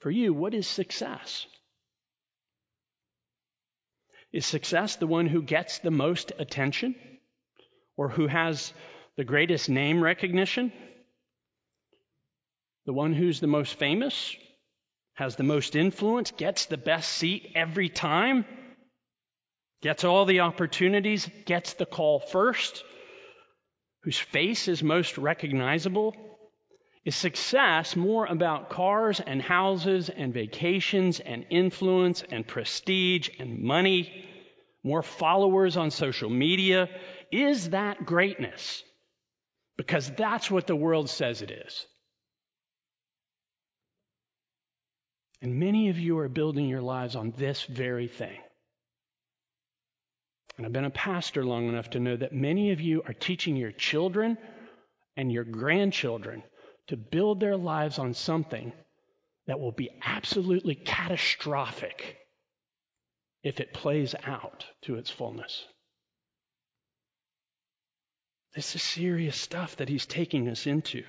For 0.00 0.10
you, 0.10 0.34
what 0.34 0.52
is 0.52 0.66
success? 0.66 1.46
Is 4.30 4.44
success 4.44 4.96
the 4.96 5.06
one 5.06 5.26
who 5.26 5.40
gets 5.40 5.78
the 5.78 5.90
most 5.90 6.32
attention 6.38 6.96
or 7.96 8.10
who 8.10 8.26
has 8.26 8.74
the 9.16 9.24
greatest 9.24 9.70
name 9.70 10.04
recognition? 10.04 10.70
The 12.84 12.92
one 12.92 13.14
who's 13.14 13.40
the 13.40 13.46
most 13.46 13.78
famous 13.78 14.36
has 15.14 15.36
the 15.36 15.44
most 15.44 15.74
influence, 15.74 16.30
gets 16.32 16.66
the 16.66 16.76
best 16.76 17.10
seat 17.10 17.52
every 17.54 17.88
time, 17.88 18.44
gets 19.82 20.04
all 20.04 20.24
the 20.24 20.40
opportunities, 20.40 21.28
gets 21.46 21.74
the 21.74 21.86
call 21.86 22.20
first, 22.20 22.82
whose 24.02 24.18
face 24.18 24.68
is 24.68 24.82
most 24.82 25.18
recognizable? 25.18 26.14
Is 27.04 27.16
success 27.16 27.96
more 27.96 28.26
about 28.26 28.70
cars 28.70 29.20
and 29.20 29.40
houses 29.40 30.10
and 30.10 30.34
vacations 30.34 31.20
and 31.20 31.46
influence 31.48 32.22
and 32.28 32.46
prestige 32.46 33.30
and 33.38 33.60
money, 33.60 34.26
more 34.82 35.02
followers 35.02 35.76
on 35.76 35.90
social 35.90 36.28
media? 36.28 36.88
Is 37.32 37.70
that 37.70 38.04
greatness? 38.04 38.82
Because 39.76 40.10
that's 40.10 40.50
what 40.50 40.66
the 40.66 40.76
world 40.76 41.08
says 41.08 41.40
it 41.40 41.50
is. 41.50 41.86
And 45.40 45.54
many 45.54 45.88
of 45.88 45.98
you 45.98 46.18
are 46.18 46.28
building 46.28 46.68
your 46.68 46.82
lives 46.82 47.14
on 47.14 47.32
this 47.36 47.62
very 47.62 48.08
thing. 48.08 48.38
And 50.58 50.66
I've 50.66 50.72
been 50.72 50.84
a 50.84 50.90
pastor 50.90 51.44
long 51.44 51.68
enough 51.68 51.90
to 51.90 52.00
know 52.00 52.16
that 52.16 52.32
many 52.32 52.72
of 52.72 52.80
you 52.80 53.02
are 53.06 53.14
teaching 53.14 53.56
your 53.56 53.70
children 53.70 54.36
and 55.16 55.32
your 55.32 55.44
grandchildren 55.44 56.42
to 56.88 56.96
build 56.96 57.38
their 57.38 57.56
lives 57.56 57.98
on 58.00 58.12
something 58.12 58.72
that 59.46 59.60
will 59.60 59.72
be 59.72 59.88
absolutely 60.04 60.74
catastrophic 60.74 62.16
if 63.44 63.60
it 63.60 63.72
plays 63.72 64.16
out 64.26 64.66
to 64.82 64.96
its 64.96 65.10
fullness. 65.10 65.64
This 68.54 68.74
is 68.74 68.82
serious 68.82 69.40
stuff 69.40 69.76
that 69.76 69.88
he's 69.88 70.06
taking 70.06 70.48
us 70.48 70.66
into. 70.66 71.04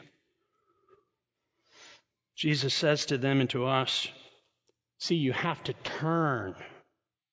Jesus 2.35 2.73
says 2.73 3.07
to 3.07 3.17
them 3.17 3.41
and 3.41 3.49
to 3.49 3.65
us, 3.65 4.07
See, 4.99 5.15
you 5.15 5.31
have 5.33 5.63
to 5.63 5.73
turn. 5.73 6.55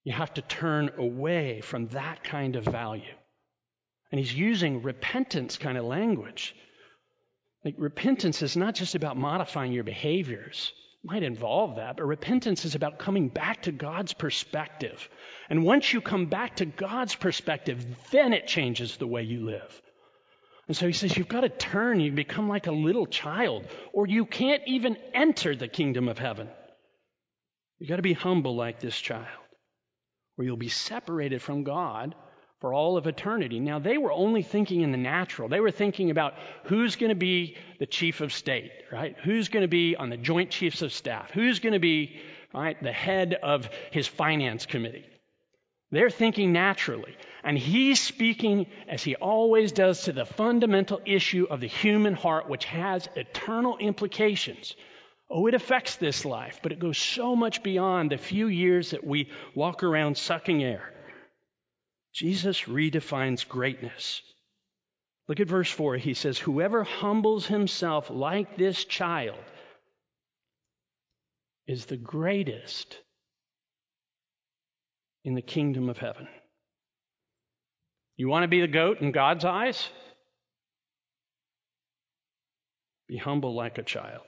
You 0.06 0.12
have 0.12 0.32
to 0.34 0.42
turn 0.42 0.92
away 0.98 1.62
from 1.62 1.88
that 1.88 2.22
kind 2.22 2.54
of 2.54 2.64
value. 2.64 3.16
And 4.12 4.20
he's 4.20 4.32
using 4.32 4.82
repentance 4.82 5.58
kind 5.58 5.76
of 5.76 5.84
language. 5.84 6.54
Like, 7.64 7.74
repentance 7.76 8.40
is 8.40 8.56
not 8.56 8.76
just 8.76 8.94
about 8.94 9.16
modifying 9.16 9.72
your 9.72 9.82
behaviors, 9.82 10.72
it 11.02 11.10
might 11.10 11.24
involve 11.24 11.74
that, 11.76 11.96
but 11.96 12.04
repentance 12.04 12.64
is 12.64 12.76
about 12.76 13.00
coming 13.00 13.28
back 13.28 13.62
to 13.62 13.72
God's 13.72 14.12
perspective. 14.12 15.08
And 15.50 15.64
once 15.64 15.92
you 15.92 16.00
come 16.00 16.26
back 16.26 16.54
to 16.58 16.66
God's 16.66 17.16
perspective, 17.16 17.84
then 18.12 18.32
it 18.32 18.46
changes 18.46 18.96
the 18.96 19.08
way 19.08 19.24
you 19.24 19.44
live. 19.44 19.82
And 20.68 20.76
so 20.76 20.86
he 20.86 20.92
says, 20.92 21.16
You've 21.16 21.26
got 21.26 21.40
to 21.40 21.48
turn. 21.48 21.98
You 21.98 22.12
become 22.12 22.48
like 22.48 22.68
a 22.68 22.72
little 22.72 23.06
child, 23.06 23.66
or 23.92 24.06
you 24.06 24.24
can't 24.24 24.62
even 24.68 24.98
enter 25.12 25.56
the 25.56 25.66
kingdom 25.66 26.06
of 26.06 26.16
heaven. 26.16 26.48
You've 27.80 27.88
got 27.88 27.96
to 27.96 28.02
be 28.02 28.12
humble 28.12 28.54
like 28.54 28.78
this 28.78 28.96
child, 28.96 29.26
or 30.38 30.44
you'll 30.44 30.56
be 30.56 30.68
separated 30.68 31.42
from 31.42 31.64
God 31.64 32.14
for 32.60 32.72
all 32.72 32.96
of 32.96 33.06
eternity. 33.06 33.60
Now, 33.60 33.78
they 33.78 33.98
were 33.98 34.12
only 34.12 34.42
thinking 34.42 34.80
in 34.80 34.90
the 34.90 34.96
natural. 34.96 35.48
They 35.48 35.60
were 35.60 35.70
thinking 35.70 36.10
about 36.10 36.34
who's 36.64 36.96
going 36.96 37.10
to 37.10 37.14
be 37.14 37.56
the 37.78 37.86
chief 37.86 38.20
of 38.20 38.32
state, 38.32 38.70
right? 38.90 39.14
Who's 39.24 39.48
going 39.48 39.62
to 39.62 39.68
be 39.68 39.94
on 39.96 40.08
the 40.08 40.16
joint 40.16 40.50
chiefs 40.50 40.82
of 40.82 40.92
staff? 40.92 41.30
Who's 41.30 41.60
going 41.60 41.74
to 41.74 41.78
be, 41.78 42.20
right, 42.54 42.82
the 42.82 42.92
head 42.92 43.34
of 43.42 43.68
his 43.90 44.06
finance 44.06 44.64
committee? 44.64 45.04
They're 45.90 46.10
thinking 46.10 46.52
naturally. 46.52 47.14
And 47.44 47.56
he's 47.56 48.00
speaking, 48.00 48.66
as 48.88 49.04
he 49.04 49.14
always 49.14 49.70
does, 49.70 50.02
to 50.04 50.12
the 50.12 50.24
fundamental 50.24 51.00
issue 51.04 51.46
of 51.48 51.60
the 51.60 51.68
human 51.68 52.14
heart, 52.14 52.48
which 52.48 52.64
has 52.64 53.08
eternal 53.14 53.78
implications. 53.78 54.74
Oh, 55.28 55.46
it 55.46 55.54
affects 55.54 55.96
this 55.96 56.24
life, 56.24 56.60
but 56.62 56.72
it 56.72 56.78
goes 56.78 56.98
so 56.98 57.34
much 57.34 57.62
beyond 57.62 58.10
the 58.10 58.18
few 58.18 58.46
years 58.46 58.90
that 58.90 59.04
we 59.04 59.30
walk 59.54 59.82
around 59.82 60.16
sucking 60.16 60.62
air. 60.62 60.92
Jesus 62.14 62.62
redefines 62.62 63.46
greatness. 63.46 64.22
Look 65.28 65.40
at 65.40 65.48
verse 65.48 65.70
4. 65.70 65.96
He 65.96 66.14
says, 66.14 66.38
Whoever 66.38 66.84
humbles 66.84 67.46
himself 67.46 68.08
like 68.08 68.56
this 68.56 68.84
child 68.84 69.38
is 71.66 71.86
the 71.86 71.96
greatest 71.96 72.96
in 75.24 75.34
the 75.34 75.42
kingdom 75.42 75.88
of 75.88 75.98
heaven. 75.98 76.28
You 78.16 78.28
want 78.28 78.44
to 78.44 78.48
be 78.48 78.60
the 78.60 78.68
goat 78.68 79.00
in 79.00 79.10
God's 79.10 79.44
eyes? 79.44 79.88
Be 83.08 83.16
humble 83.16 83.54
like 83.54 83.78
a 83.78 83.82
child. 83.82 84.22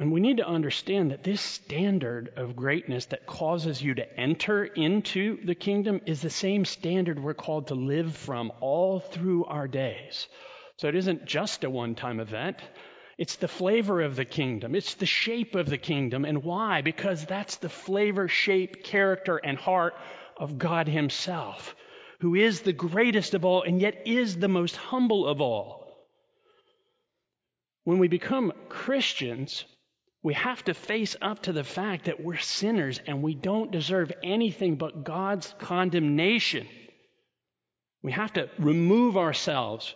And 0.00 0.10
we 0.10 0.20
need 0.20 0.38
to 0.38 0.46
understand 0.46 1.12
that 1.12 1.22
this 1.22 1.40
standard 1.40 2.32
of 2.36 2.56
greatness 2.56 3.06
that 3.06 3.26
causes 3.26 3.80
you 3.80 3.94
to 3.94 4.18
enter 4.18 4.64
into 4.64 5.44
the 5.44 5.54
kingdom 5.54 6.00
is 6.04 6.20
the 6.20 6.30
same 6.30 6.64
standard 6.64 7.22
we're 7.22 7.34
called 7.34 7.68
to 7.68 7.74
live 7.74 8.16
from 8.16 8.50
all 8.60 8.98
through 8.98 9.44
our 9.44 9.68
days. 9.68 10.26
So 10.78 10.88
it 10.88 10.96
isn't 10.96 11.26
just 11.26 11.62
a 11.62 11.70
one 11.70 11.94
time 11.94 12.18
event. 12.18 12.56
It's 13.16 13.36
the 13.36 13.46
flavor 13.46 14.00
of 14.00 14.16
the 14.16 14.24
kingdom. 14.24 14.74
It's 14.74 14.94
the 14.94 15.06
shape 15.06 15.54
of 15.54 15.68
the 15.68 15.78
kingdom. 15.78 16.24
And 16.24 16.42
why? 16.42 16.82
Because 16.82 17.24
that's 17.24 17.56
the 17.56 17.68
flavor, 17.68 18.26
shape, 18.26 18.82
character, 18.82 19.36
and 19.36 19.56
heart 19.56 19.94
of 20.36 20.58
God 20.58 20.88
Himself, 20.88 21.76
who 22.18 22.34
is 22.34 22.62
the 22.62 22.72
greatest 22.72 23.34
of 23.34 23.44
all 23.44 23.62
and 23.62 23.80
yet 23.80 24.02
is 24.06 24.36
the 24.36 24.48
most 24.48 24.74
humble 24.74 25.28
of 25.28 25.40
all. 25.40 25.84
When 27.84 27.98
we 27.98 28.08
become 28.08 28.52
Christians, 28.68 29.64
we 30.24 30.32
have 30.32 30.64
to 30.64 30.72
face 30.72 31.14
up 31.20 31.42
to 31.42 31.52
the 31.52 31.62
fact 31.62 32.06
that 32.06 32.18
we're 32.18 32.38
sinners 32.38 32.98
and 33.06 33.22
we 33.22 33.34
don't 33.34 33.70
deserve 33.70 34.10
anything 34.24 34.76
but 34.76 35.04
God's 35.04 35.54
condemnation. 35.58 36.66
We 38.02 38.12
have 38.12 38.32
to 38.32 38.48
remove 38.58 39.18
ourselves 39.18 39.94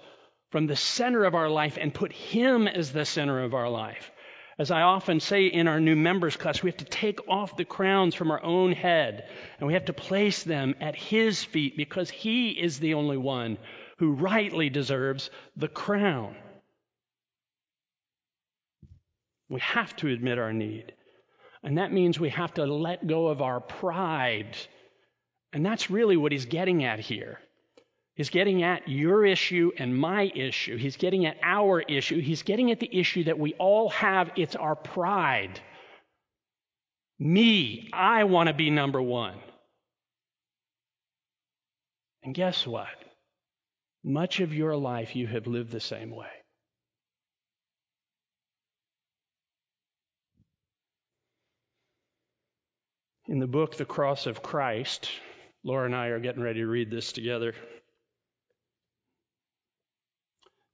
from 0.50 0.66
the 0.66 0.76
center 0.76 1.24
of 1.24 1.34
our 1.34 1.48
life 1.48 1.78
and 1.80 1.94
put 1.94 2.12
Him 2.12 2.68
as 2.68 2.92
the 2.92 3.06
center 3.06 3.42
of 3.42 3.54
our 3.54 3.70
life. 3.70 4.10
As 4.58 4.70
I 4.70 4.82
often 4.82 5.20
say 5.20 5.46
in 5.46 5.66
our 5.66 5.80
new 5.80 5.96
members 5.96 6.36
class, 6.36 6.62
we 6.62 6.68
have 6.68 6.78
to 6.78 6.84
take 6.84 7.26
off 7.26 7.56
the 7.56 7.64
crowns 7.64 8.14
from 8.14 8.30
our 8.30 8.42
own 8.42 8.72
head 8.72 9.30
and 9.58 9.66
we 9.66 9.72
have 9.72 9.86
to 9.86 9.94
place 9.94 10.42
them 10.42 10.74
at 10.78 10.94
His 10.94 11.42
feet 11.42 11.74
because 11.74 12.10
He 12.10 12.50
is 12.50 12.78
the 12.78 12.92
only 12.92 13.16
one 13.16 13.56
who 13.96 14.12
rightly 14.12 14.68
deserves 14.68 15.30
the 15.56 15.68
crown. 15.68 16.36
We 19.48 19.60
have 19.60 19.94
to 19.96 20.08
admit 20.08 20.38
our 20.38 20.52
need. 20.52 20.92
And 21.62 21.78
that 21.78 21.92
means 21.92 22.20
we 22.20 22.30
have 22.30 22.54
to 22.54 22.66
let 22.66 23.06
go 23.06 23.28
of 23.28 23.42
our 23.42 23.60
pride. 23.60 24.56
And 25.52 25.64
that's 25.64 25.90
really 25.90 26.16
what 26.16 26.32
he's 26.32 26.46
getting 26.46 26.84
at 26.84 27.00
here. 27.00 27.40
He's 28.14 28.30
getting 28.30 28.62
at 28.62 28.88
your 28.88 29.24
issue 29.24 29.70
and 29.78 29.96
my 29.96 30.24
issue. 30.34 30.76
He's 30.76 30.96
getting 30.96 31.24
at 31.26 31.36
our 31.42 31.80
issue. 31.80 32.20
He's 32.20 32.42
getting 32.42 32.70
at 32.72 32.80
the 32.80 32.98
issue 32.98 33.24
that 33.24 33.38
we 33.38 33.54
all 33.54 33.90
have. 33.90 34.32
It's 34.36 34.56
our 34.56 34.74
pride. 34.74 35.60
Me, 37.18 37.88
I 37.92 38.24
want 38.24 38.48
to 38.48 38.54
be 38.54 38.70
number 38.70 39.00
one. 39.00 39.36
And 42.22 42.34
guess 42.34 42.66
what? 42.66 42.88
Much 44.04 44.40
of 44.40 44.52
your 44.52 44.76
life 44.76 45.14
you 45.16 45.26
have 45.26 45.46
lived 45.46 45.70
the 45.70 45.80
same 45.80 46.10
way. 46.10 46.26
In 53.28 53.40
the 53.40 53.46
book, 53.46 53.76
The 53.76 53.84
Cross 53.84 54.26
of 54.26 54.42
Christ, 54.42 55.10
Laura 55.62 55.84
and 55.84 55.94
I 55.94 56.06
are 56.06 56.18
getting 56.18 56.42
ready 56.42 56.60
to 56.60 56.66
read 56.66 56.90
this 56.90 57.12
together. 57.12 57.52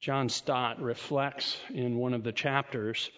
John 0.00 0.28
Stott 0.28 0.80
reflects 0.80 1.56
in 1.70 1.96
one 1.96 2.14
of 2.14 2.23
the 2.23 2.30
chapters 2.30 3.11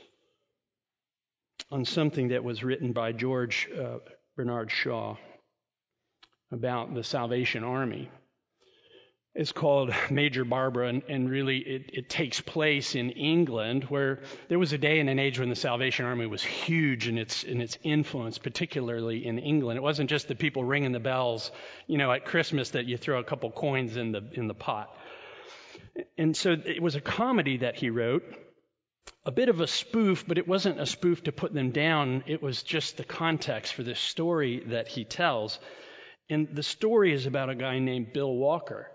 on 1.71 1.85
something 1.85 2.29
that 2.29 2.45
was 2.45 2.65
written 2.65 2.93
by 2.93 3.13
George 3.13 3.69
uh, 3.79 3.99
Bernard 4.37 4.71
Shaw 4.71 5.17
about 6.51 6.95
the 6.95 7.05
Salvation 7.05 7.63
Army. 7.63 8.11
It's 9.39 9.53
called 9.53 9.93
Major 10.11 10.47
Barbara, 10.47 10.89
and, 10.89 11.03
and 11.11 11.29
really 11.29 11.59
it, 11.59 11.91
it, 11.93 12.09
takes 12.09 12.41
place 12.41 12.95
in 12.95 13.11
England, 13.11 13.85
where 13.85 14.21
there 14.49 14.59
was 14.59 14.73
a 14.73 14.79
day 14.79 14.99
and 14.99 15.11
an 15.11 15.19
age 15.19 15.39
when 15.39 15.51
the 15.51 15.55
Salvation 15.55 16.07
Army 16.07 16.27
was 16.27 16.43
huge 16.43 17.07
in 17.07 17.19
its 17.19 17.45
in 17.45 17.61
its 17.61 17.77
influence, 17.83 18.39
particularly 18.39 19.27
in 19.27 19.39
England. 19.39 19.77
It 19.77 19.83
wasn't 19.83 20.09
just 20.09 20.29
the 20.29 20.35
people 20.35 20.65
ringing 20.65 20.93
the 20.93 21.01
bells, 21.01 21.51
you 21.87 21.99
know, 21.99 22.11
at 22.13 22.25
Christmas 22.25 22.71
that 22.71 22.87
you 22.87 22.97
throw 22.97 23.19
a 23.19 23.25
couple 23.25 23.51
coins 23.51 23.99
in 23.99 24.13
the 24.13 24.27
in 24.33 24.49
the 24.49 24.55
pot. 24.55 24.97
And 26.17 26.35
so 26.35 26.57
it 26.65 26.81
was 26.81 26.95
a 26.95 27.03
comedy 27.03 27.59
that 27.59 27.77
he 27.77 27.91
wrote, 27.91 28.25
a 29.27 29.31
bit 29.31 29.51
of 29.51 29.61
a 29.61 29.67
spoof, 29.67 30.25
but 30.27 30.39
it 30.39 30.49
wasn't 30.49 30.81
a 30.81 30.87
spoof 30.87 31.25
to 31.25 31.33
put 31.33 31.53
them 31.53 31.73
down. 31.73 32.25
It 32.27 32.43
was 32.43 32.63
just 32.63 32.97
the 32.97 33.05
context 33.05 33.75
for 33.75 33.83
this 33.83 34.01
story 34.01 34.63
that 34.69 34.89
he 34.89 35.05
tells. 35.05 35.59
And 36.31 36.49
the 36.55 36.63
story 36.63 37.13
is 37.13 37.27
about 37.27 37.51
a 37.51 37.55
guy 37.55 37.79
named 37.79 38.15
Bill 38.15 38.33
Walker. 38.33 38.91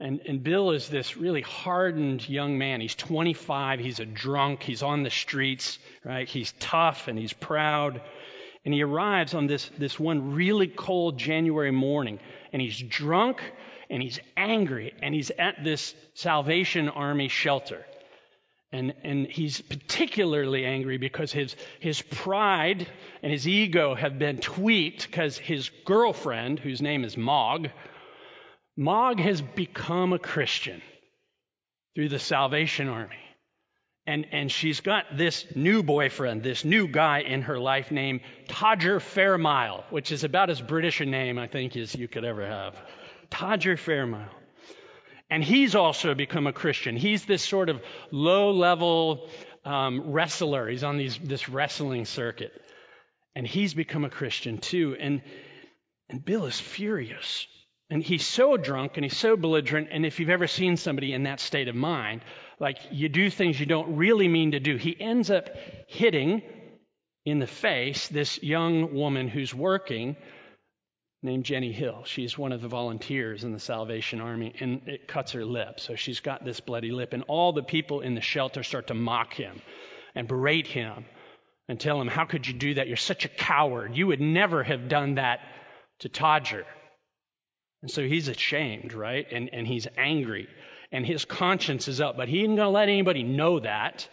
And, 0.00 0.20
and 0.26 0.42
Bill 0.42 0.70
is 0.70 0.88
this 0.88 1.18
really 1.18 1.42
hardened 1.42 2.26
young 2.26 2.56
man. 2.56 2.80
He's 2.80 2.94
25. 2.94 3.80
He's 3.80 4.00
a 4.00 4.06
drunk. 4.06 4.62
He's 4.62 4.82
on 4.82 5.02
the 5.02 5.10
streets, 5.10 5.78
right? 6.04 6.26
He's 6.26 6.52
tough 6.58 7.06
and 7.06 7.18
he's 7.18 7.34
proud. 7.34 8.00
And 8.64 8.72
he 8.72 8.82
arrives 8.82 9.34
on 9.34 9.46
this, 9.46 9.70
this 9.76 10.00
one 10.00 10.32
really 10.34 10.68
cold 10.68 11.18
January 11.18 11.70
morning. 11.70 12.18
And 12.50 12.62
he's 12.62 12.78
drunk 12.78 13.42
and 13.90 14.02
he's 14.02 14.18
angry. 14.38 14.94
And 15.02 15.14
he's 15.14 15.30
at 15.38 15.62
this 15.62 15.94
Salvation 16.14 16.88
Army 16.88 17.28
shelter. 17.28 17.84
And, 18.72 18.94
and 19.04 19.26
he's 19.26 19.60
particularly 19.60 20.64
angry 20.64 20.96
because 20.96 21.30
his, 21.32 21.56
his 21.80 22.00
pride 22.00 22.86
and 23.22 23.32
his 23.32 23.46
ego 23.46 23.94
have 23.94 24.18
been 24.18 24.38
tweaked 24.38 25.06
because 25.08 25.36
his 25.36 25.70
girlfriend, 25.84 26.58
whose 26.58 26.80
name 26.80 27.04
is 27.04 27.18
Mog, 27.18 27.68
Mog 28.80 29.20
has 29.20 29.42
become 29.42 30.14
a 30.14 30.18
Christian 30.18 30.80
through 31.94 32.08
the 32.08 32.18
Salvation 32.18 32.88
Army. 32.88 33.20
And, 34.06 34.26
and 34.32 34.50
she's 34.50 34.80
got 34.80 35.18
this 35.18 35.44
new 35.54 35.82
boyfriend, 35.82 36.42
this 36.42 36.64
new 36.64 36.88
guy 36.88 37.18
in 37.20 37.42
her 37.42 37.60
life 37.60 37.90
named 37.90 38.22
Todger 38.48 38.98
Fairmile, 38.98 39.84
which 39.90 40.10
is 40.12 40.24
about 40.24 40.48
as 40.48 40.62
British 40.62 41.02
a 41.02 41.04
name, 41.04 41.38
I 41.38 41.46
think, 41.46 41.76
as 41.76 41.94
you 41.94 42.08
could 42.08 42.24
ever 42.24 42.46
have. 42.46 42.74
Todger 43.30 43.76
Fairmile. 43.76 44.30
And 45.28 45.44
he's 45.44 45.74
also 45.74 46.14
become 46.14 46.46
a 46.46 46.52
Christian. 46.54 46.96
He's 46.96 47.26
this 47.26 47.42
sort 47.42 47.68
of 47.68 47.82
low 48.10 48.52
level 48.52 49.28
um, 49.62 50.10
wrestler. 50.10 50.70
He's 50.70 50.84
on 50.84 50.96
these, 50.96 51.18
this 51.18 51.50
wrestling 51.50 52.06
circuit. 52.06 52.52
And 53.36 53.46
he's 53.46 53.74
become 53.74 54.06
a 54.06 54.10
Christian 54.10 54.56
too. 54.56 54.96
And, 54.98 55.20
and 56.08 56.24
Bill 56.24 56.46
is 56.46 56.58
furious 56.58 57.46
and 57.90 58.02
he's 58.02 58.26
so 58.26 58.56
drunk 58.56 58.92
and 58.96 59.04
he's 59.04 59.16
so 59.16 59.36
belligerent. 59.36 59.88
And 59.90 60.06
if 60.06 60.20
you've 60.20 60.30
ever 60.30 60.46
seen 60.46 60.76
somebody 60.76 61.12
in 61.12 61.24
that 61.24 61.40
state 61.40 61.68
of 61.68 61.74
mind, 61.74 62.22
like 62.60 62.78
you 62.90 63.08
do 63.08 63.28
things 63.30 63.58
you 63.58 63.66
don't 63.66 63.96
really 63.96 64.28
mean 64.28 64.52
to 64.52 64.60
do, 64.60 64.76
he 64.76 64.98
ends 64.98 65.30
up 65.30 65.48
hitting 65.88 66.42
in 67.24 67.40
the 67.40 67.46
face 67.46 68.08
this 68.08 68.42
young 68.42 68.94
woman 68.94 69.28
who's 69.28 69.54
working 69.54 70.16
named 71.22 71.44
Jenny 71.44 71.72
Hill. 71.72 72.04
She's 72.04 72.38
one 72.38 72.52
of 72.52 72.62
the 72.62 72.68
volunteers 72.68 73.44
in 73.44 73.52
the 73.52 73.58
Salvation 73.58 74.20
Army, 74.20 74.54
and 74.60 74.82
it 74.86 75.06
cuts 75.06 75.32
her 75.32 75.44
lip. 75.44 75.80
So 75.80 75.96
she's 75.96 76.20
got 76.20 76.44
this 76.44 76.60
bloody 76.60 76.92
lip. 76.92 77.12
And 77.12 77.24
all 77.28 77.52
the 77.52 77.62
people 77.62 78.00
in 78.00 78.14
the 78.14 78.20
shelter 78.20 78.62
start 78.62 78.86
to 78.86 78.94
mock 78.94 79.34
him 79.34 79.60
and 80.14 80.26
berate 80.28 80.66
him 80.66 81.04
and 81.68 81.78
tell 81.78 82.00
him, 82.00 82.08
How 82.08 82.24
could 82.24 82.46
you 82.46 82.54
do 82.54 82.74
that? 82.74 82.88
You're 82.88 82.96
such 82.96 83.24
a 83.24 83.28
coward. 83.28 83.96
You 83.96 84.06
would 84.06 84.20
never 84.20 84.62
have 84.62 84.88
done 84.88 85.16
that 85.16 85.40
to 86.00 86.08
Todger. 86.08 86.64
And 87.82 87.90
so 87.90 88.02
he's 88.02 88.28
ashamed, 88.28 88.92
right? 88.92 89.26
And, 89.30 89.50
and 89.52 89.66
he's 89.66 89.86
angry. 89.96 90.48
And 90.92 91.06
his 91.06 91.24
conscience 91.24 91.88
is 91.88 92.00
up, 92.00 92.16
but 92.16 92.28
he 92.28 92.40
isn't 92.40 92.56
going 92.56 92.66
to 92.66 92.70
let 92.70 92.88
anybody 92.88 93.22
know 93.22 93.60
that. 93.60 94.08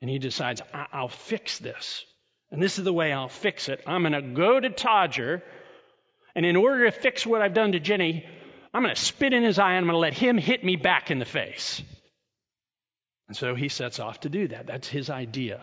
And 0.00 0.10
he 0.10 0.18
decides, 0.18 0.62
I- 0.72 1.02
will 1.02 1.08
fix 1.08 1.58
this. 1.58 2.04
And 2.50 2.62
this 2.62 2.78
is 2.78 2.84
the 2.84 2.92
way 2.92 3.12
I'll 3.12 3.28
fix 3.28 3.68
it. 3.68 3.82
I'm 3.86 4.02
going 4.02 4.12
to 4.12 4.22
go 4.22 4.60
to 4.60 4.70
Todger, 4.70 5.42
and 6.34 6.46
in 6.46 6.56
order 6.56 6.84
to 6.84 6.92
fix 6.92 7.26
what 7.26 7.42
I've 7.42 7.54
done 7.54 7.72
to 7.72 7.80
Jenny, 7.80 8.24
I'm 8.72 8.82
going 8.82 8.94
to 8.94 9.00
spit 9.00 9.32
in 9.32 9.42
his 9.42 9.58
eye 9.58 9.74
and 9.74 9.78
I'm 9.78 9.84
going 9.84 9.94
to 9.94 9.98
let 9.98 10.14
him 10.14 10.36
hit 10.36 10.64
me 10.64 10.76
back 10.76 11.10
in 11.10 11.18
the 11.18 11.24
face. 11.24 11.82
And 13.28 13.36
so 13.36 13.54
he 13.54 13.68
sets 13.68 14.00
off 14.00 14.20
to 14.20 14.28
do 14.28 14.48
that. 14.48 14.66
That's 14.66 14.88
his 14.88 15.10
idea 15.10 15.60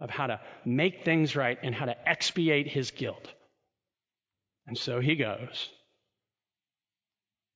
of 0.00 0.10
how 0.10 0.26
to 0.26 0.40
make 0.64 1.04
things 1.04 1.34
right 1.34 1.58
and 1.62 1.74
how 1.74 1.86
to 1.86 2.08
expiate 2.08 2.68
his 2.68 2.90
guilt. 2.90 3.32
And 4.66 4.76
so 4.76 5.00
he 5.00 5.16
goes. 5.16 5.70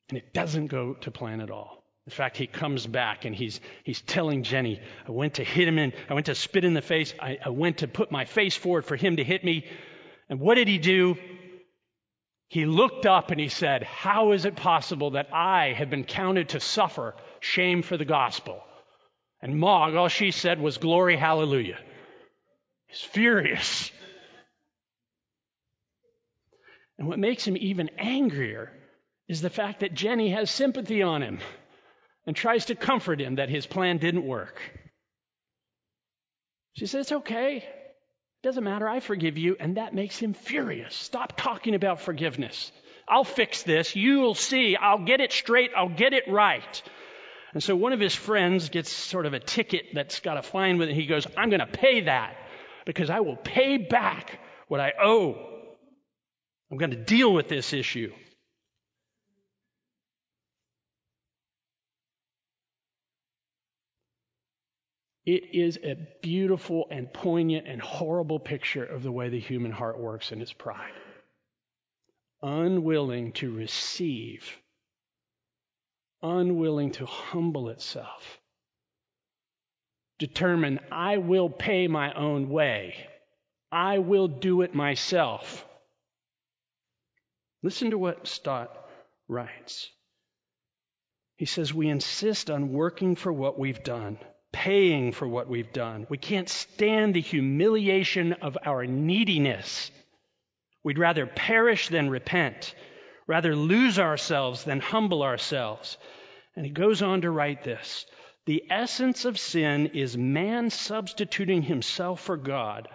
And 0.09 0.19
it 0.19 0.33
doesn't 0.33 0.69
go 0.69 0.95
to 0.95 1.11
plan 1.11 1.41
at 1.41 1.51
all. 1.51 1.85
In 2.07 2.11
fact, 2.11 2.39
he 2.39 2.47
comes 2.47 2.87
back 2.87 3.27
and 3.27 3.35
he's, 3.35 3.61
he's 3.85 4.01
telling 4.01 4.43
Jenny, 4.43 4.81
I 5.07 5.11
went 5.11 5.35
to 5.35 5.45
hit 5.45 5.69
him 5.69 5.79
in, 5.79 5.93
I 6.09 6.15
went 6.15 6.27
to 6.27 6.35
spit 6.35 6.65
in 6.65 6.73
the 6.73 6.81
face, 6.81 7.13
I, 7.21 7.39
I 7.45 7.51
went 7.51 7.79
to 7.79 7.89
put 7.89 8.11
my 8.11 8.25
face 8.25 8.57
forward 8.57 8.87
for 8.87 8.97
him 8.97 9.17
to 9.17 9.25
hit 9.25 9.45
me. 9.45 9.67
And 10.31 10.41
what 10.41 10.55
did 10.55 10.69
he 10.69 10.79
do? 10.79 11.19
He 12.49 12.65
looked 12.65 13.05
up 13.05 13.31
and 13.31 13.39
he 13.39 13.51
said, 13.51 13.83
How 13.83 14.33
is 14.33 14.47
it 14.47 14.57
possible 14.57 15.11
that 15.11 15.29
I 15.35 15.75
have 15.75 15.91
been 15.91 16.05
counted 16.05 16.51
to 16.51 16.61
suffer 16.61 17.15
shame 17.41 17.83
for 17.83 17.99
the 17.99 18.07
gospel? 18.07 18.63
And 19.43 19.59
Mog, 19.59 19.95
all 19.95 20.09
she 20.09 20.31
said 20.31 20.59
was, 20.59 20.79
Glory, 20.79 21.15
hallelujah. 21.17 21.79
He's 22.87 23.03
furious. 23.03 23.91
And 26.99 27.07
what 27.07 27.19
makes 27.19 27.47
him 27.47 27.59
even 27.59 27.91
angrier 27.99 28.73
is 29.29 29.43
the 29.43 29.51
fact 29.51 29.81
that 29.81 29.95
Jenny 29.95 30.31
has 30.31 30.51
sympathy 30.51 31.03
on 31.03 31.23
him 31.23 31.39
and 32.27 32.35
tries 32.35 32.67
to 32.67 32.75
comfort 32.75 33.21
him 33.21 33.37
that 33.37 33.49
his 33.49 33.67
plan 33.67 33.99
didn't 33.99 34.27
work. 34.27 34.61
She 36.75 36.87
says, 36.87 37.07
It's 37.07 37.13
okay. 37.13 37.57
It 37.59 38.43
doesn't 38.43 38.65
matter. 38.65 38.89
I 38.89 39.01
forgive 39.01 39.37
you. 39.37 39.57
And 39.59 39.77
that 39.77 39.95
makes 39.95 40.19
him 40.19 40.33
furious. 40.33 40.95
Stop 40.95 41.37
talking 41.37 41.75
about 41.75 42.01
forgiveness. 42.01 42.71
I'll 43.09 43.25
fix 43.25 43.63
this. 43.63 43.97
You'll 43.97 44.35
see. 44.35 44.77
I'll 44.77 45.05
get 45.05 45.21
it 45.21 45.33
straight. 45.33 45.73
I'll 45.77 45.89
get 45.89 46.13
it 46.13 46.25
right. 46.29 46.83
And 47.53 47.63
so 47.63 47.75
one 47.75 47.93
of 47.93 48.01
his 48.01 48.15
friends 48.15 48.69
gets 48.69 48.93
sort 48.93 49.27
of 49.27 49.33
a 49.33 49.41
ticket 49.41 49.87
that's 49.95 50.21
got 50.21 50.37
a 50.37 50.43
fine 50.43 50.79
with 50.79 50.91
it. 50.91 50.95
He 50.95 51.07
goes, 51.07 51.27
I'm 51.37 51.51
going 51.51 51.61
to 51.61 51.67
pay 51.67 52.03
that 52.03 52.37
because 52.85 53.11
I 53.11 53.21
will 53.21 53.37
pay 53.37 53.79
back 53.79 54.39
what 54.69 54.81
I 54.81 54.93
owe. 55.03 55.35
I'm 56.71 56.79
going 56.79 56.91
to 56.91 56.97
deal 56.97 57.33
with 57.33 57.49
this 57.49 57.73
issue. 57.73 58.13
It 65.29 65.55
is 65.55 65.79
a 65.83 65.95
beautiful 66.23 66.87
and 66.91 67.13
poignant 67.13 67.67
and 67.67 67.83
horrible 67.83 68.39
picture 68.39 68.83
of 68.83 69.03
the 69.03 69.13
way 69.13 69.29
the 69.29 69.39
human 69.39 69.73
heart 69.73 69.99
works 70.01 70.33
in 70.33 70.41
its 70.41 70.55
pride. 70.55 70.95
Unwilling 72.41 73.33
to 73.33 73.55
receive 73.55 74.57
unwilling 76.23 76.93
to 76.93 77.05
humble 77.05 77.69
itself, 77.69 78.41
determined, 80.19 80.81
I 80.91 81.19
will 81.19 81.51
pay 81.51 81.89
my 81.89 82.13
own 82.15 82.49
way, 82.49 83.07
I 83.71 83.99
will 83.99 84.29
do 84.29 84.63
it 84.63 84.75
myself. 84.75 85.67
Listen 87.63 87.91
to 87.91 87.99
what 87.99 88.27
Stott 88.27 88.75
writes. 89.29 89.91
He 91.37 91.45
says, 91.45 91.75
We 91.75 91.89
insist 91.89 92.51
on 92.51 92.73
working 92.73 93.15
for 93.15 93.31
what 93.31 93.59
we've 93.59 93.85
done, 93.85 94.19
paying 94.53 95.13
for 95.13 95.29
what 95.29 95.49
we've 95.49 95.73
done. 95.73 96.07
We 96.09 96.19
can't 96.19 96.49
stand 96.49 97.15
the 97.15 97.21
humiliation 97.21 98.33
of 98.35 98.57
our 98.65 98.87
neediness. 98.87 99.91
We'd 100.83 100.99
rather 100.99 101.27
perish 101.27 101.89
than 101.89 102.11
repent, 102.11 102.75
rather 103.27 103.55
lose 103.55 103.99
ourselves 103.99 104.65
than 104.65 104.81
humble 104.81 105.23
ourselves. 105.23 105.99
And 106.57 106.65
he 106.65 106.73
goes 106.73 107.03
on 107.03 107.23
to 107.23 107.31
write 107.31 107.63
this 107.63 108.07
The 108.47 108.65
essence 108.71 109.25
of 109.25 109.39
sin 109.39 109.89
is 109.89 110.17
man 110.17 110.71
substituting 110.71 111.63
himself 111.63 112.21
for 112.21 112.37
God, 112.37 112.89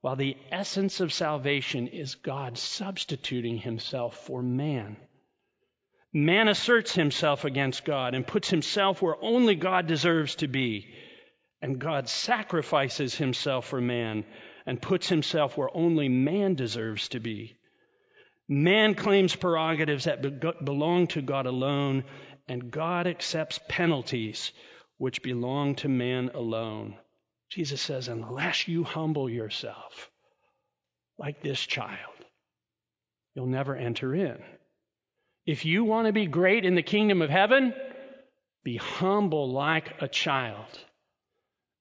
while 0.00 0.16
the 0.16 0.36
essence 0.50 1.00
of 1.00 1.12
salvation 1.12 1.88
is 1.88 2.14
God 2.14 2.58
substituting 2.58 3.58
himself 3.58 4.16
for 4.26 4.42
man. 4.42 4.96
Man 6.12 6.48
asserts 6.48 6.94
himself 6.94 7.44
against 7.44 7.84
God 7.84 8.14
and 8.14 8.26
puts 8.26 8.50
himself 8.50 9.00
where 9.00 9.16
only 9.22 9.54
God 9.54 9.86
deserves 9.86 10.34
to 10.36 10.48
be. 10.48 10.88
And 11.62 11.78
God 11.78 12.08
sacrifices 12.08 13.14
himself 13.14 13.66
for 13.66 13.80
man 13.80 14.24
and 14.66 14.80
puts 14.80 15.08
himself 15.08 15.56
where 15.56 15.74
only 15.74 16.08
man 16.08 16.54
deserves 16.54 17.08
to 17.08 17.20
be. 17.20 17.56
Man 18.48 18.94
claims 18.94 19.36
prerogatives 19.36 20.04
that 20.04 20.64
belong 20.64 21.06
to 21.08 21.22
God 21.22 21.46
alone, 21.46 22.04
and 22.48 22.70
God 22.70 23.06
accepts 23.06 23.60
penalties 23.68 24.52
which 24.96 25.22
belong 25.22 25.76
to 25.76 25.88
man 25.88 26.30
alone. 26.34 26.96
Jesus 27.50 27.80
says, 27.80 28.08
unless 28.08 28.66
you 28.66 28.82
humble 28.82 29.30
yourself 29.30 30.10
like 31.18 31.42
this 31.42 31.60
child, 31.60 32.24
you'll 33.34 33.46
never 33.46 33.76
enter 33.76 34.14
in. 34.14 34.42
If 35.46 35.64
you 35.64 35.84
want 35.84 36.06
to 36.06 36.12
be 36.12 36.26
great 36.26 36.64
in 36.64 36.74
the 36.74 36.82
kingdom 36.82 37.22
of 37.22 37.30
heaven, 37.30 37.74
be 38.62 38.76
humble 38.76 39.50
like 39.50 40.00
a 40.02 40.08
child. 40.08 40.78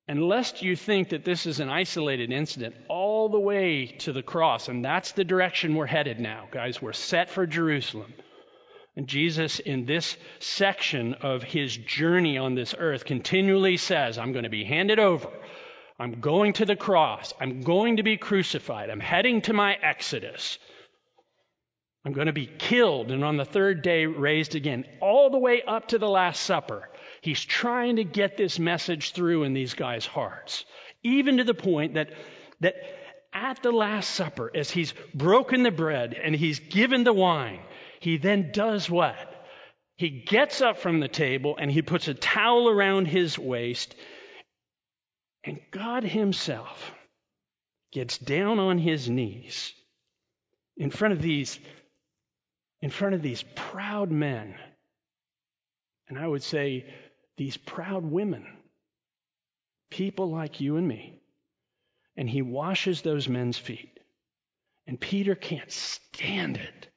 And 0.08 0.24
lest 0.24 0.63
you 0.63 0.76
think 0.76 1.10
that 1.10 1.24
this 1.24 1.45
is 1.45 1.60
an 1.60 1.69
isolated 1.69 2.32
incident, 2.32 2.76
all 2.88 3.30
the 3.30 3.39
way 3.39 3.86
to 4.00 4.12
the 4.12 4.24
cross, 4.24 4.67
and 4.67 4.84
that's 4.84 5.12
the 5.12 5.24
direction 5.24 5.76
we're 5.76 5.86
headed 5.86 6.19
now, 6.19 6.48
guys. 6.52 6.82
We're 6.82 6.93
set 6.93 7.30
for 7.30 7.45
Jerusalem. 7.45 8.13
And 8.95 9.08
Jesus, 9.08 9.60
in 9.60 9.86
this 9.86 10.17
section 10.39 11.13
of 11.15 11.43
his 11.43 11.78
journey 11.78 12.38
on 12.38 12.56
this 12.56 12.74
earth, 12.78 13.06
continually 13.06 13.78
says, 13.78 14.17
I'm 14.17 14.32
going 14.32 14.45
to 14.45 14.50
be 14.50 14.63
handed 14.63 14.98
over. 15.00 15.30
I'm 16.00 16.22
going 16.22 16.54
to 16.54 16.65
the 16.65 16.76
cross. 16.76 17.34
I'm 17.39 17.62
going 17.62 17.98
to 17.98 18.04
be 18.04 18.17
crucified. 18.17 18.89
I'm 18.89 19.00
heading 19.00 19.41
to 19.43 19.54
my 19.54 19.76
exodus. 19.76 20.58
I'm 22.05 22.13
going 22.13 22.27
to 22.27 22.33
be 22.33 22.47
killed 22.47 23.12
and 23.12 23.23
on 23.23 23.38
the 23.38 23.45
third 23.45 23.81
day 23.81 24.05
raised 24.05 24.55
again, 24.55 24.85
all 25.01 25.29
the 25.29 25.38
way 25.38 25.62
up 25.62 25.89
to 25.89 25.99
the 25.99 26.07
Last 26.07 26.43
Supper. 26.43 26.89
He's 27.21 27.43
trying 27.43 27.97
to 27.97 28.03
get 28.05 28.38
this 28.38 28.57
message 28.57 29.12
through 29.12 29.43
in 29.43 29.53
these 29.53 29.73
guys' 29.73 30.05
hearts, 30.05 30.65
even 31.03 31.38
to 31.38 31.43
the 31.43 31.53
point 31.53 31.95
that, 31.95 32.13
that 32.62 32.75
at 33.33 33.62
the 33.62 33.71
Last 33.71 34.12
Supper, 34.12 34.49
as 34.55 34.71
he's 34.71 34.93
broken 35.13 35.63
the 35.63 35.71
bread 35.71 36.13
and 36.13 36.33
he's 36.33 36.59
given 36.59 37.03
the 37.03 37.13
wine, 37.13 37.59
he 37.99 38.17
then 38.17 38.51
does 38.53 38.89
what? 38.89 39.17
He 39.97 40.09
gets 40.09 40.62
up 40.62 40.77
from 40.77 41.01
the 41.01 41.09
table 41.09 41.57
and 41.59 41.69
he 41.69 41.81
puts 41.81 42.07
a 42.07 42.13
towel 42.13 42.69
around 42.69 43.07
his 43.07 43.38
waist, 43.38 43.95
and 45.43 45.59
God 45.71 46.03
Himself 46.05 46.93
gets 47.91 48.17
down 48.17 48.59
on 48.59 48.77
his 48.77 49.09
knees 49.09 49.73
in 50.77 50.91
front 50.91 51.13
of 51.13 51.21
these 51.21 51.59
in 52.81 52.89
front 52.89 53.15
of 53.15 53.21
these 53.21 53.43
proud 53.55 54.11
men, 54.11 54.55
and 56.07 56.17
I 56.17 56.27
would 56.27 56.43
say 56.43 56.85
these 57.37 57.57
proud 57.57 58.03
women, 58.03 58.45
people 59.89 60.31
like 60.31 60.61
you 60.61 60.77
and 60.77 60.87
me, 60.87 61.21
and 62.15 62.29
he 62.29 62.41
washes 62.41 63.01
those 63.01 63.27
men's 63.27 63.57
feet. 63.57 63.99
And 64.87 64.99
Peter 64.99 65.35
can't 65.35 65.71
stand 65.71 66.57
it. 66.57 66.87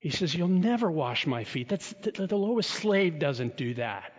He 0.00 0.10
says, 0.10 0.34
You'll 0.34 0.48
never 0.48 0.90
wash 0.90 1.26
my 1.26 1.44
feet. 1.44 1.68
That's 1.68 1.94
the, 2.02 2.26
the 2.26 2.36
lowest 2.36 2.70
slave 2.70 3.18
doesn't 3.18 3.56
do 3.56 3.74
that. 3.74 4.12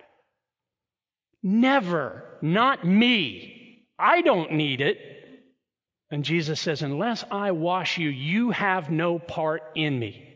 Never. 1.42 2.24
Not 2.42 2.86
me. 2.86 3.88
I 3.98 4.22
don't 4.22 4.54
need 4.54 4.82
it. 4.82 4.98
And 6.10 6.24
Jesus 6.24 6.60
says, 6.60 6.82
Unless 6.82 7.26
I 7.30 7.52
wash 7.52 7.98
you, 7.98 8.10
you 8.10 8.52
have 8.52 8.90
no 8.90 9.20
part 9.20 9.64
in 9.76 9.98
me. 9.98 10.35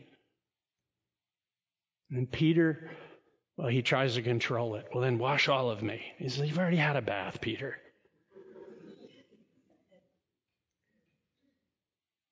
And 2.10 2.30
Peter, 2.30 2.90
well, 3.56 3.68
he 3.68 3.82
tries 3.82 4.14
to 4.14 4.22
control 4.22 4.74
it. 4.74 4.86
Well, 4.92 5.02
then 5.02 5.18
wash 5.18 5.48
all 5.48 5.70
of 5.70 5.82
me. 5.82 6.02
He 6.18 6.28
says, 6.28 6.48
You've 6.48 6.58
already 6.58 6.76
had 6.76 6.96
a 6.96 7.02
bath, 7.02 7.40
Peter. 7.40 7.76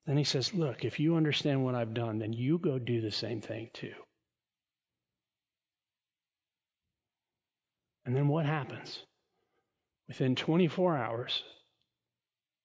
Then 0.06 0.16
he 0.16 0.24
says, 0.24 0.54
Look, 0.54 0.84
if 0.84 0.98
you 0.98 1.16
understand 1.16 1.64
what 1.64 1.74
I've 1.74 1.94
done, 1.94 2.18
then 2.18 2.32
you 2.32 2.58
go 2.58 2.78
do 2.78 3.00
the 3.00 3.12
same 3.12 3.40
thing 3.40 3.70
too. 3.74 3.92
And 8.06 8.16
then 8.16 8.26
what 8.26 8.46
happens? 8.46 9.02
Within 10.08 10.34
24 10.34 10.96
hours, 10.96 11.42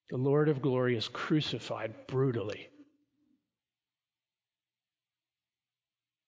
the 0.09 0.15
Lord 0.15 0.47
of 0.47 0.61
glory 0.61 0.95
is 0.95 1.09
crucified 1.09 1.93
brutally. 2.07 2.69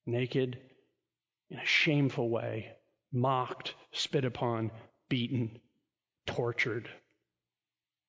Naked, 0.05 0.59
in 1.55 1.61
a 1.61 1.65
shameful 1.65 2.29
way, 2.29 2.73
mocked, 3.13 3.75
spit 3.93 4.25
upon, 4.25 4.71
beaten, 5.07 5.57
tortured. 6.25 6.89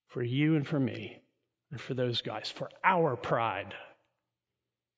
For 0.09 0.22
you 0.22 0.56
and 0.56 0.66
for 0.66 0.80
me, 0.80 1.22
and 1.70 1.80
for 1.80 1.94
those 1.94 2.22
guys, 2.22 2.50
for 2.50 2.68
our 2.82 3.14
pride, 3.14 3.72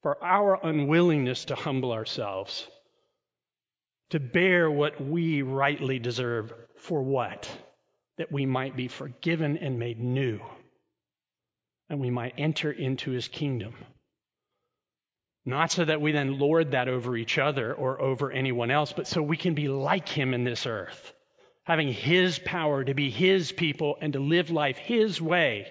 for 0.02 0.22
our 0.24 0.58
unwillingness 0.66 1.44
to 1.46 1.54
humble 1.56 1.92
ourselves, 1.92 2.66
to 4.10 4.18
bear 4.20 4.70
what 4.70 4.98
we 4.98 5.42
rightly 5.42 5.98
deserve. 5.98 6.52
For 6.76 7.02
what? 7.02 7.50
That 8.16 8.32
we 8.32 8.46
might 8.46 8.76
be 8.76 8.88
forgiven 8.88 9.58
and 9.58 9.78
made 9.78 10.00
new, 10.00 10.40
and 11.90 12.00
we 12.00 12.08
might 12.08 12.34
enter 12.38 12.72
into 12.72 13.10
his 13.10 13.28
kingdom. 13.28 13.74
Not 15.48 15.70
so 15.70 15.86
that 15.86 16.02
we 16.02 16.12
then 16.12 16.38
lord 16.38 16.72
that 16.72 16.88
over 16.88 17.16
each 17.16 17.38
other 17.38 17.72
or 17.72 18.02
over 18.02 18.30
anyone 18.30 18.70
else, 18.70 18.92
but 18.92 19.06
so 19.06 19.22
we 19.22 19.38
can 19.38 19.54
be 19.54 19.66
like 19.66 20.06
him 20.06 20.34
in 20.34 20.44
this 20.44 20.66
earth, 20.66 21.14
having 21.64 21.90
his 21.90 22.38
power 22.38 22.84
to 22.84 22.92
be 22.92 23.08
his 23.08 23.50
people 23.50 23.96
and 24.02 24.12
to 24.12 24.18
live 24.18 24.50
life 24.50 24.76
his 24.76 25.22
way. 25.22 25.66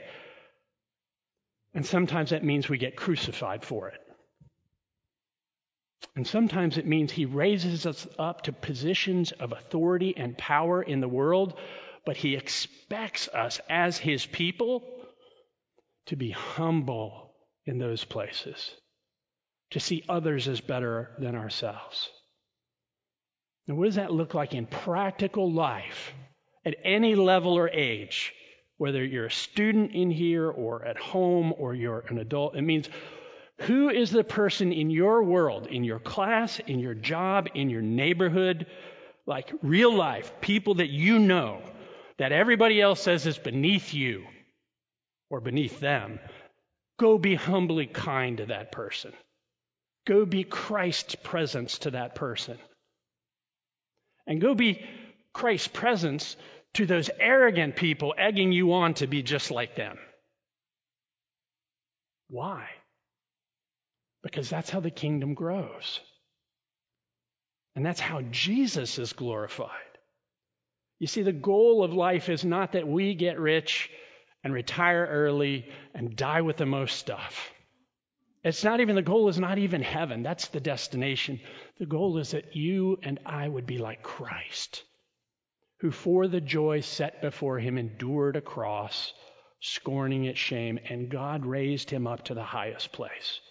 And 1.76 1.86
sometimes 1.86 2.32
that 2.32 2.44
means 2.44 2.68
we 2.68 2.80
get 2.80 2.96
crucified 2.96 3.63
for 3.63 3.90
it. 3.90 4.00
And 6.16 6.26
sometimes 6.26 6.80
it 6.80 6.88
means 6.88 7.12
he 7.12 7.26
raises 7.26 7.86
us 7.86 8.08
up 8.18 8.42
to 8.46 8.54
positions 8.54 9.32
of 9.32 9.52
authority 9.52 10.18
and 10.18 10.36
power 10.36 10.82
in 10.82 11.02
the 11.02 11.08
world, 11.08 11.56
but 12.04 12.18
he 12.18 12.36
expects 12.36 13.28
us 13.28 13.62
as 13.70 14.00
his 14.00 14.26
people 14.26 14.84
to 16.08 16.16
be 16.16 16.32
humble 16.32 17.36
in 17.68 17.78
those 17.78 18.04
places 18.04 18.72
to 19.72 19.80
see 19.80 20.04
others 20.08 20.48
as 20.48 20.62
better 20.62 21.12
than 21.20 21.36
ourselves. 21.36 22.10
Now, 23.68 23.76
what 23.76 23.86
does 23.86 23.96
that 23.96 24.14
look 24.14 24.34
like 24.34 24.54
in 24.54 24.66
practical 24.66 25.52
life 25.52 26.14
at 26.66 26.76
any 26.84 27.16
level 27.16 27.58
or 27.58 27.70
age? 27.70 28.34
Whether 28.78 29.04
you're 29.04 29.26
a 29.26 29.32
student 29.32 29.94
in 29.94 30.10
here 30.10 30.50
or 30.50 30.86
at 30.86 30.98
home 30.98 31.54
or 31.58 31.74
you're 31.74 32.06
an 32.10 32.20
adult, 32.20 32.56
it 32.56 32.62
means 32.62 32.88
who 33.62 33.90
is 33.90 34.12
the 34.12 34.24
person 34.24 34.72
in 34.72 34.90
your 34.90 35.24
world, 35.24 35.68
in 35.68 35.84
your 35.84 36.00
class, 36.00 36.60
in 36.60 36.80
your 36.80 36.94
job, 36.94 37.50
in 37.56 37.70
your 37.70 37.82
neighborhood, 37.82 38.68
like 39.26 39.52
real 39.62 39.94
life, 39.94 40.32
people 40.42 40.76
that 40.76 40.90
you 40.90 41.18
know, 41.20 41.62
that 42.20 42.32
everybody 42.32 42.80
else 42.80 43.02
says 43.02 43.26
is 43.26 43.38
beneath 43.38 43.94
you 43.94 44.26
or 45.30 45.42
beneath 45.42 45.80
them? 45.80 46.20
Go 47.00 47.18
be 47.18 47.36
humbly 47.36 47.88
kind 47.88 48.38
to 48.38 48.46
that 48.46 48.72
person. 48.72 49.12
Go 50.08 50.26
be 50.26 50.46
Christ's 50.46 51.15
presence 51.15 51.80
to 51.80 51.91
that 51.91 52.15
person. 52.15 52.58
And 54.26 54.39
go 54.39 54.56
be 54.56 54.86
Christ's 55.34 55.67
presence 55.67 56.38
to 56.76 56.86
those 56.86 57.10
arrogant 57.20 57.76
people 57.76 58.15
egging 58.17 58.54
you 58.54 58.72
on 58.72 58.93
to 58.96 59.08
be 59.08 59.22
just 59.22 59.52
like 59.52 59.76
them. 59.76 59.98
Why? 62.30 62.67
Because 64.24 64.50
that's 64.50 64.70
how 64.70 64.80
the 64.80 64.91
kingdom 64.91 65.34
grows. 65.34 66.00
And 67.76 67.86
that's 67.86 68.00
how 68.00 68.22
Jesus 68.32 69.00
is 69.00 69.12
glorified. 69.12 69.70
You 71.00 71.08
see, 71.08 71.22
the 71.22 71.34
goal 71.34 71.84
of 71.84 71.93
life 71.93 72.30
is 72.30 72.46
not 72.46 72.72
that 72.72 72.88
we 72.88 73.13
get 73.13 73.39
rich 73.39 73.89
and 74.41 74.54
retire 74.54 75.06
early 75.06 75.70
and 75.93 76.15
die 76.15 76.41
with 76.41 76.56
the 76.56 76.65
most 76.65 76.98
stuff. 76.98 77.52
It's 78.48 78.64
not 78.64 78.80
even, 78.80 78.96
the 78.96 79.02
goal 79.02 79.28
is 79.28 79.38
not 79.38 79.58
even 79.58 79.82
heaven. 79.82 80.24
That's 80.24 80.48
the 80.48 80.62
destination. 80.62 81.42
The 81.80 81.86
goal 81.86 82.18
is 82.18 82.32
that 82.32 82.56
you 82.56 82.98
and 83.04 83.20
I 83.26 83.46
would 83.46 83.66
be 83.66 83.78
like 83.78 84.02
Christ, 84.02 84.86
who 85.82 85.92
for 85.92 86.30
the 86.30 86.40
joy 86.40 86.80
set 86.80 87.22
before 87.22 87.60
him 87.60 87.78
endured 87.78 88.38
a 88.38 88.42
cross, 88.42 89.12
scorning 89.60 90.24
its 90.24 90.40
shame, 90.40 90.80
and 90.90 91.10
God 91.10 91.46
raised 91.46 91.90
him 91.90 92.08
up 92.08 92.24
to 92.26 92.34
the 92.34 92.44
highest 92.44 92.94
place. 92.94 93.42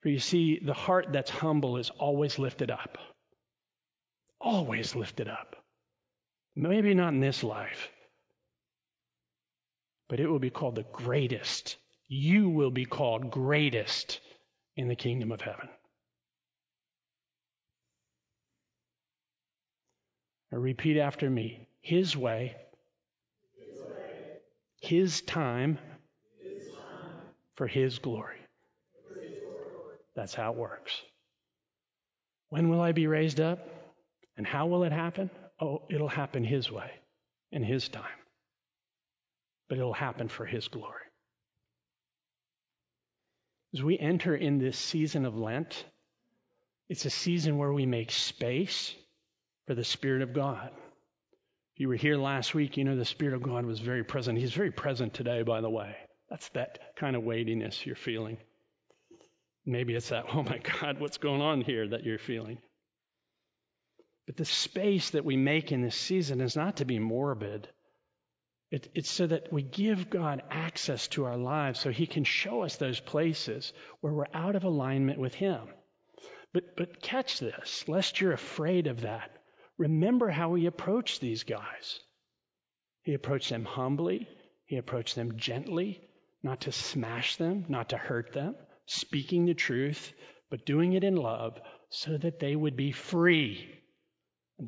For 0.00 0.08
you 0.08 0.18
see, 0.18 0.60
the 0.64 0.72
heart 0.72 1.08
that's 1.12 1.30
humble 1.30 1.76
is 1.76 1.90
always 1.90 2.38
lifted 2.38 2.70
up. 2.70 2.96
Always 4.40 4.96
lifted 4.96 5.28
up. 5.28 5.56
Maybe 6.56 6.94
not 6.94 7.12
in 7.12 7.20
this 7.20 7.44
life, 7.44 7.90
but 10.08 10.20
it 10.20 10.26
will 10.26 10.38
be 10.38 10.48
called 10.48 10.76
the 10.76 10.86
greatest. 10.90 11.76
You 12.08 12.48
will 12.48 12.70
be 12.70 12.86
called 12.86 13.30
greatest 13.30 14.20
in 14.76 14.88
the 14.88 14.96
kingdom 14.96 15.30
of 15.30 15.42
heaven. 15.42 15.68
Now 20.50 20.58
repeat 20.58 20.98
after 20.98 21.28
me 21.28 21.68
His 21.82 22.16
way, 22.16 22.56
His, 23.58 23.78
way. 23.80 24.38
His, 24.80 25.20
time, 25.20 25.78
His 26.42 26.68
time, 26.68 27.16
for 27.56 27.66
His 27.66 27.98
glory. 27.98 28.36
That's 30.16 30.34
how 30.34 30.52
it 30.52 30.58
works. 30.58 31.02
When 32.48 32.70
will 32.70 32.80
I 32.80 32.92
be 32.92 33.06
raised 33.06 33.40
up? 33.40 33.60
And 34.36 34.46
how 34.46 34.66
will 34.66 34.84
it 34.84 34.92
happen? 34.92 35.30
Oh, 35.60 35.82
it'll 35.90 36.08
happen 36.08 36.42
His 36.42 36.72
way, 36.72 36.90
in 37.52 37.62
His 37.62 37.88
time. 37.88 38.04
But 39.68 39.78
it'll 39.78 39.92
happen 39.92 40.28
for 40.28 40.46
His 40.46 40.66
glory. 40.68 41.02
As 43.74 43.82
we 43.82 43.98
enter 43.98 44.34
in 44.34 44.58
this 44.58 44.78
season 44.78 45.26
of 45.26 45.36
Lent, 45.36 45.84
it's 46.88 47.04
a 47.04 47.10
season 47.10 47.58
where 47.58 47.72
we 47.72 47.84
make 47.84 48.10
space 48.10 48.94
for 49.66 49.74
the 49.74 49.84
Spirit 49.84 50.22
of 50.22 50.32
God. 50.32 50.70
If 51.74 51.80
you 51.80 51.88
were 51.88 51.96
here 51.96 52.16
last 52.16 52.54
week, 52.54 52.76
you 52.76 52.84
know 52.84 52.96
the 52.96 53.04
Spirit 53.04 53.34
of 53.34 53.42
God 53.42 53.66
was 53.66 53.78
very 53.78 54.04
present. 54.04 54.38
He's 54.38 54.54
very 54.54 54.70
present 54.70 55.12
today, 55.12 55.42
by 55.42 55.60
the 55.60 55.68
way. 55.68 55.94
That's 56.30 56.48
that 56.50 56.96
kind 56.96 57.14
of 57.14 57.24
weightiness 57.24 57.84
you're 57.84 57.94
feeling. 57.94 58.38
Maybe 59.66 59.94
it's 59.94 60.08
that, 60.08 60.24
oh 60.32 60.42
my 60.42 60.58
God, 60.80 60.98
what's 60.98 61.18
going 61.18 61.42
on 61.42 61.60
here 61.60 61.86
that 61.88 62.04
you're 62.04 62.18
feeling. 62.18 62.58
But 64.26 64.36
the 64.36 64.44
space 64.46 65.10
that 65.10 65.24
we 65.24 65.36
make 65.36 65.72
in 65.72 65.82
this 65.82 65.96
season 65.96 66.40
is 66.40 66.56
not 66.56 66.76
to 66.76 66.84
be 66.84 66.98
morbid. 66.98 67.68
It, 68.70 68.90
it's 68.94 69.10
so 69.10 69.26
that 69.26 69.50
we 69.50 69.62
give 69.62 70.10
God 70.10 70.42
access 70.50 71.08
to 71.08 71.24
our 71.24 71.38
lives 71.38 71.80
so 71.80 71.90
He 71.90 72.06
can 72.06 72.24
show 72.24 72.62
us 72.62 72.76
those 72.76 73.00
places 73.00 73.72
where 74.00 74.12
we're 74.12 74.26
out 74.34 74.56
of 74.56 74.64
alignment 74.64 75.18
with 75.18 75.34
Him. 75.34 75.60
But, 76.52 76.76
but 76.76 77.00
catch 77.00 77.40
this, 77.40 77.88
lest 77.88 78.20
you're 78.20 78.32
afraid 78.32 78.86
of 78.86 79.02
that. 79.02 79.30
Remember 79.78 80.28
how 80.28 80.54
He 80.54 80.66
approached 80.66 81.20
these 81.20 81.44
guys. 81.44 82.00
He 83.02 83.14
approached 83.14 83.48
them 83.48 83.64
humbly, 83.64 84.28
He 84.66 84.76
approached 84.76 85.14
them 85.14 85.38
gently, 85.38 86.02
not 86.42 86.62
to 86.62 86.72
smash 86.72 87.36
them, 87.36 87.64
not 87.68 87.90
to 87.90 87.96
hurt 87.96 88.32
them, 88.32 88.54
speaking 88.84 89.46
the 89.46 89.54
truth, 89.54 90.12
but 90.50 90.66
doing 90.66 90.92
it 90.92 91.04
in 91.04 91.16
love 91.16 91.58
so 91.88 92.18
that 92.18 92.38
they 92.38 92.54
would 92.54 92.76
be 92.76 92.92
free. 92.92 93.74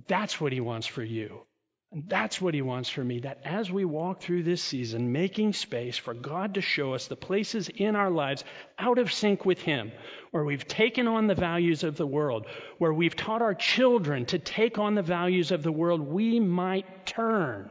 That's 0.09 0.41
what 0.41 0.53
He 0.53 0.61
wants 0.61 0.87
for 0.87 1.05
you. 1.05 1.43
And 1.93 2.09
that's 2.09 2.41
what 2.41 2.55
he 2.55 2.63
wants 2.63 2.89
for 2.89 3.03
me 3.03 3.19
that 3.21 3.41
as 3.45 3.71
we 3.71 3.85
walk 3.85 4.21
through 4.21 4.45
this 4.45 4.63
season, 4.63 5.11
making 5.11 5.55
space 5.55 5.97
for 5.97 6.15
God 6.15 6.55
to 6.55 6.61
show 6.61 6.95
us 6.95 7.09
the 7.09 7.17
places 7.17 7.69
in 7.69 7.97
our 7.97 8.11
lives 8.11 8.45
out 8.79 8.99
of 8.99 9.13
sync 9.13 9.45
with 9.45 9.61
him, 9.61 9.91
where 10.31 10.45
we've 10.45 10.69
taken 10.69 11.09
on 11.09 11.27
the 11.27 11.35
values 11.35 11.83
of 11.83 11.97
the 11.97 12.07
world, 12.07 12.47
where 12.79 12.93
we've 12.93 13.17
taught 13.17 13.43
our 13.43 13.55
children 13.55 14.25
to 14.27 14.39
take 14.39 14.79
on 14.79 14.95
the 14.95 15.03
values 15.03 15.51
of 15.51 15.65
the 15.65 15.73
world, 15.73 16.01
we 16.01 16.39
might 16.39 17.07
turn 17.07 17.69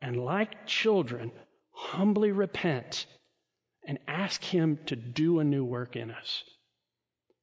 and, 0.00 0.16
like 0.16 0.66
children, 0.66 1.30
humbly 1.72 2.32
repent 2.32 3.04
and 3.86 3.98
ask 4.08 4.42
him 4.42 4.78
to 4.86 4.96
do 4.96 5.40
a 5.40 5.44
new 5.44 5.64
work 5.64 5.94
in 5.94 6.10
us 6.10 6.42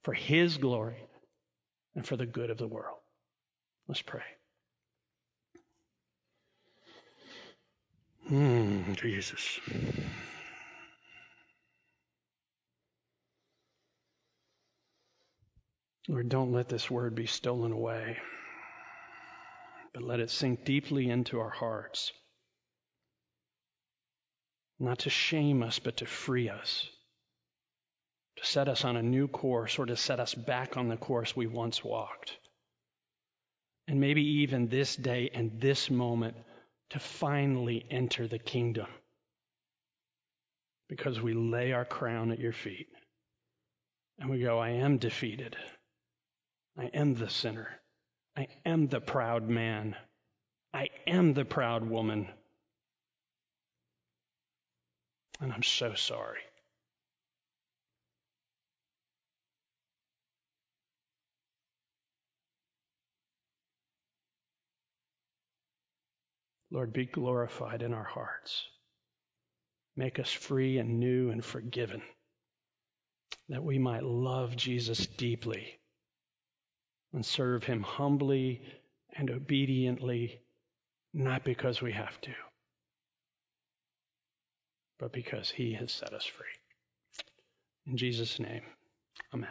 for 0.03 0.13
his 0.15 0.57
glory 0.57 1.03
and 1.95 2.07
for 2.07 2.15
the 2.15 2.25
good 2.25 2.49
of 2.49 2.57
the 2.57 2.67
world. 2.67 2.97
Let's 3.87 4.01
pray. 4.01 4.23
Hmm, 8.27 8.93
Jesus. 8.93 9.59
Lord, 16.09 16.27
don't 16.27 16.51
let 16.51 16.67
this 16.67 16.91
word 16.91 17.15
be 17.15 17.25
stolen 17.25 17.71
away, 17.71 18.17
but 19.93 20.03
let 20.03 20.19
it 20.19 20.29
sink 20.29 20.65
deeply 20.65 21.09
into 21.09 21.39
our 21.39 21.49
hearts. 21.49 22.11
Not 24.77 24.99
to 24.99 25.09
shame 25.09 25.63
us, 25.63 25.79
but 25.79 25.97
to 25.97 26.05
free 26.05 26.49
us, 26.49 26.89
to 28.35 28.45
set 28.45 28.67
us 28.67 28.83
on 28.83 28.97
a 28.97 29.01
new 29.03 29.29
course 29.29 29.79
or 29.79 29.85
to 29.85 29.95
set 29.95 30.19
us 30.19 30.33
back 30.33 30.75
on 30.75 30.89
the 30.89 30.97
course 30.97 31.33
we 31.33 31.47
once 31.47 31.81
walked. 31.81 32.33
And 33.87 34.01
maybe 34.01 34.41
even 34.41 34.67
this 34.67 34.97
day 34.97 35.29
and 35.33 35.61
this 35.61 35.89
moment 35.89 36.35
to 36.89 36.99
finally 36.99 37.85
enter 37.89 38.27
the 38.27 38.39
kingdom 38.39 38.87
because 40.87 41.21
we 41.21 41.33
lay 41.33 41.73
our 41.73 41.85
crown 41.85 42.31
at 42.31 42.39
your 42.39 42.53
feet 42.53 42.87
and 44.19 44.29
we 44.29 44.39
go, 44.39 44.57
I 44.59 44.69
am 44.69 44.97
defeated. 44.97 45.55
I 46.77 46.85
am 46.85 47.15
the 47.15 47.29
sinner. 47.29 47.79
I 48.35 48.47
am 48.65 48.87
the 48.87 49.01
proud 49.01 49.49
man. 49.49 49.95
I 50.73 50.89
am 51.05 51.33
the 51.33 51.45
proud 51.45 51.87
woman. 51.87 52.27
And 55.39 55.51
I'm 55.51 55.63
so 55.63 55.93
sorry. 55.93 56.39
Lord, 66.71 66.93
be 66.93 67.05
glorified 67.05 67.81
in 67.81 67.93
our 67.93 68.03
hearts. 68.03 68.65
Make 69.95 70.19
us 70.19 70.31
free 70.31 70.77
and 70.77 70.99
new 70.99 71.31
and 71.31 71.43
forgiven, 71.43 72.01
that 73.49 73.63
we 73.63 73.79
might 73.79 74.03
love 74.03 74.55
Jesus 74.55 75.07
deeply 75.07 75.79
and 77.13 77.25
serve 77.25 77.63
him 77.63 77.81
humbly 77.81 78.61
and 79.15 79.31
obediently, 79.31 80.39
not 81.13 81.43
because 81.43 81.81
we 81.81 81.93
have 81.93 82.19
to, 82.21 82.31
but 84.99 85.13
because 85.13 85.49
he 85.49 85.73
has 85.73 85.91
set 85.91 86.13
us 86.13 86.25
free. 86.25 86.45
In 87.87 87.97
Jesus' 87.97 88.39
name, 88.39 88.63
amen. 89.33 89.49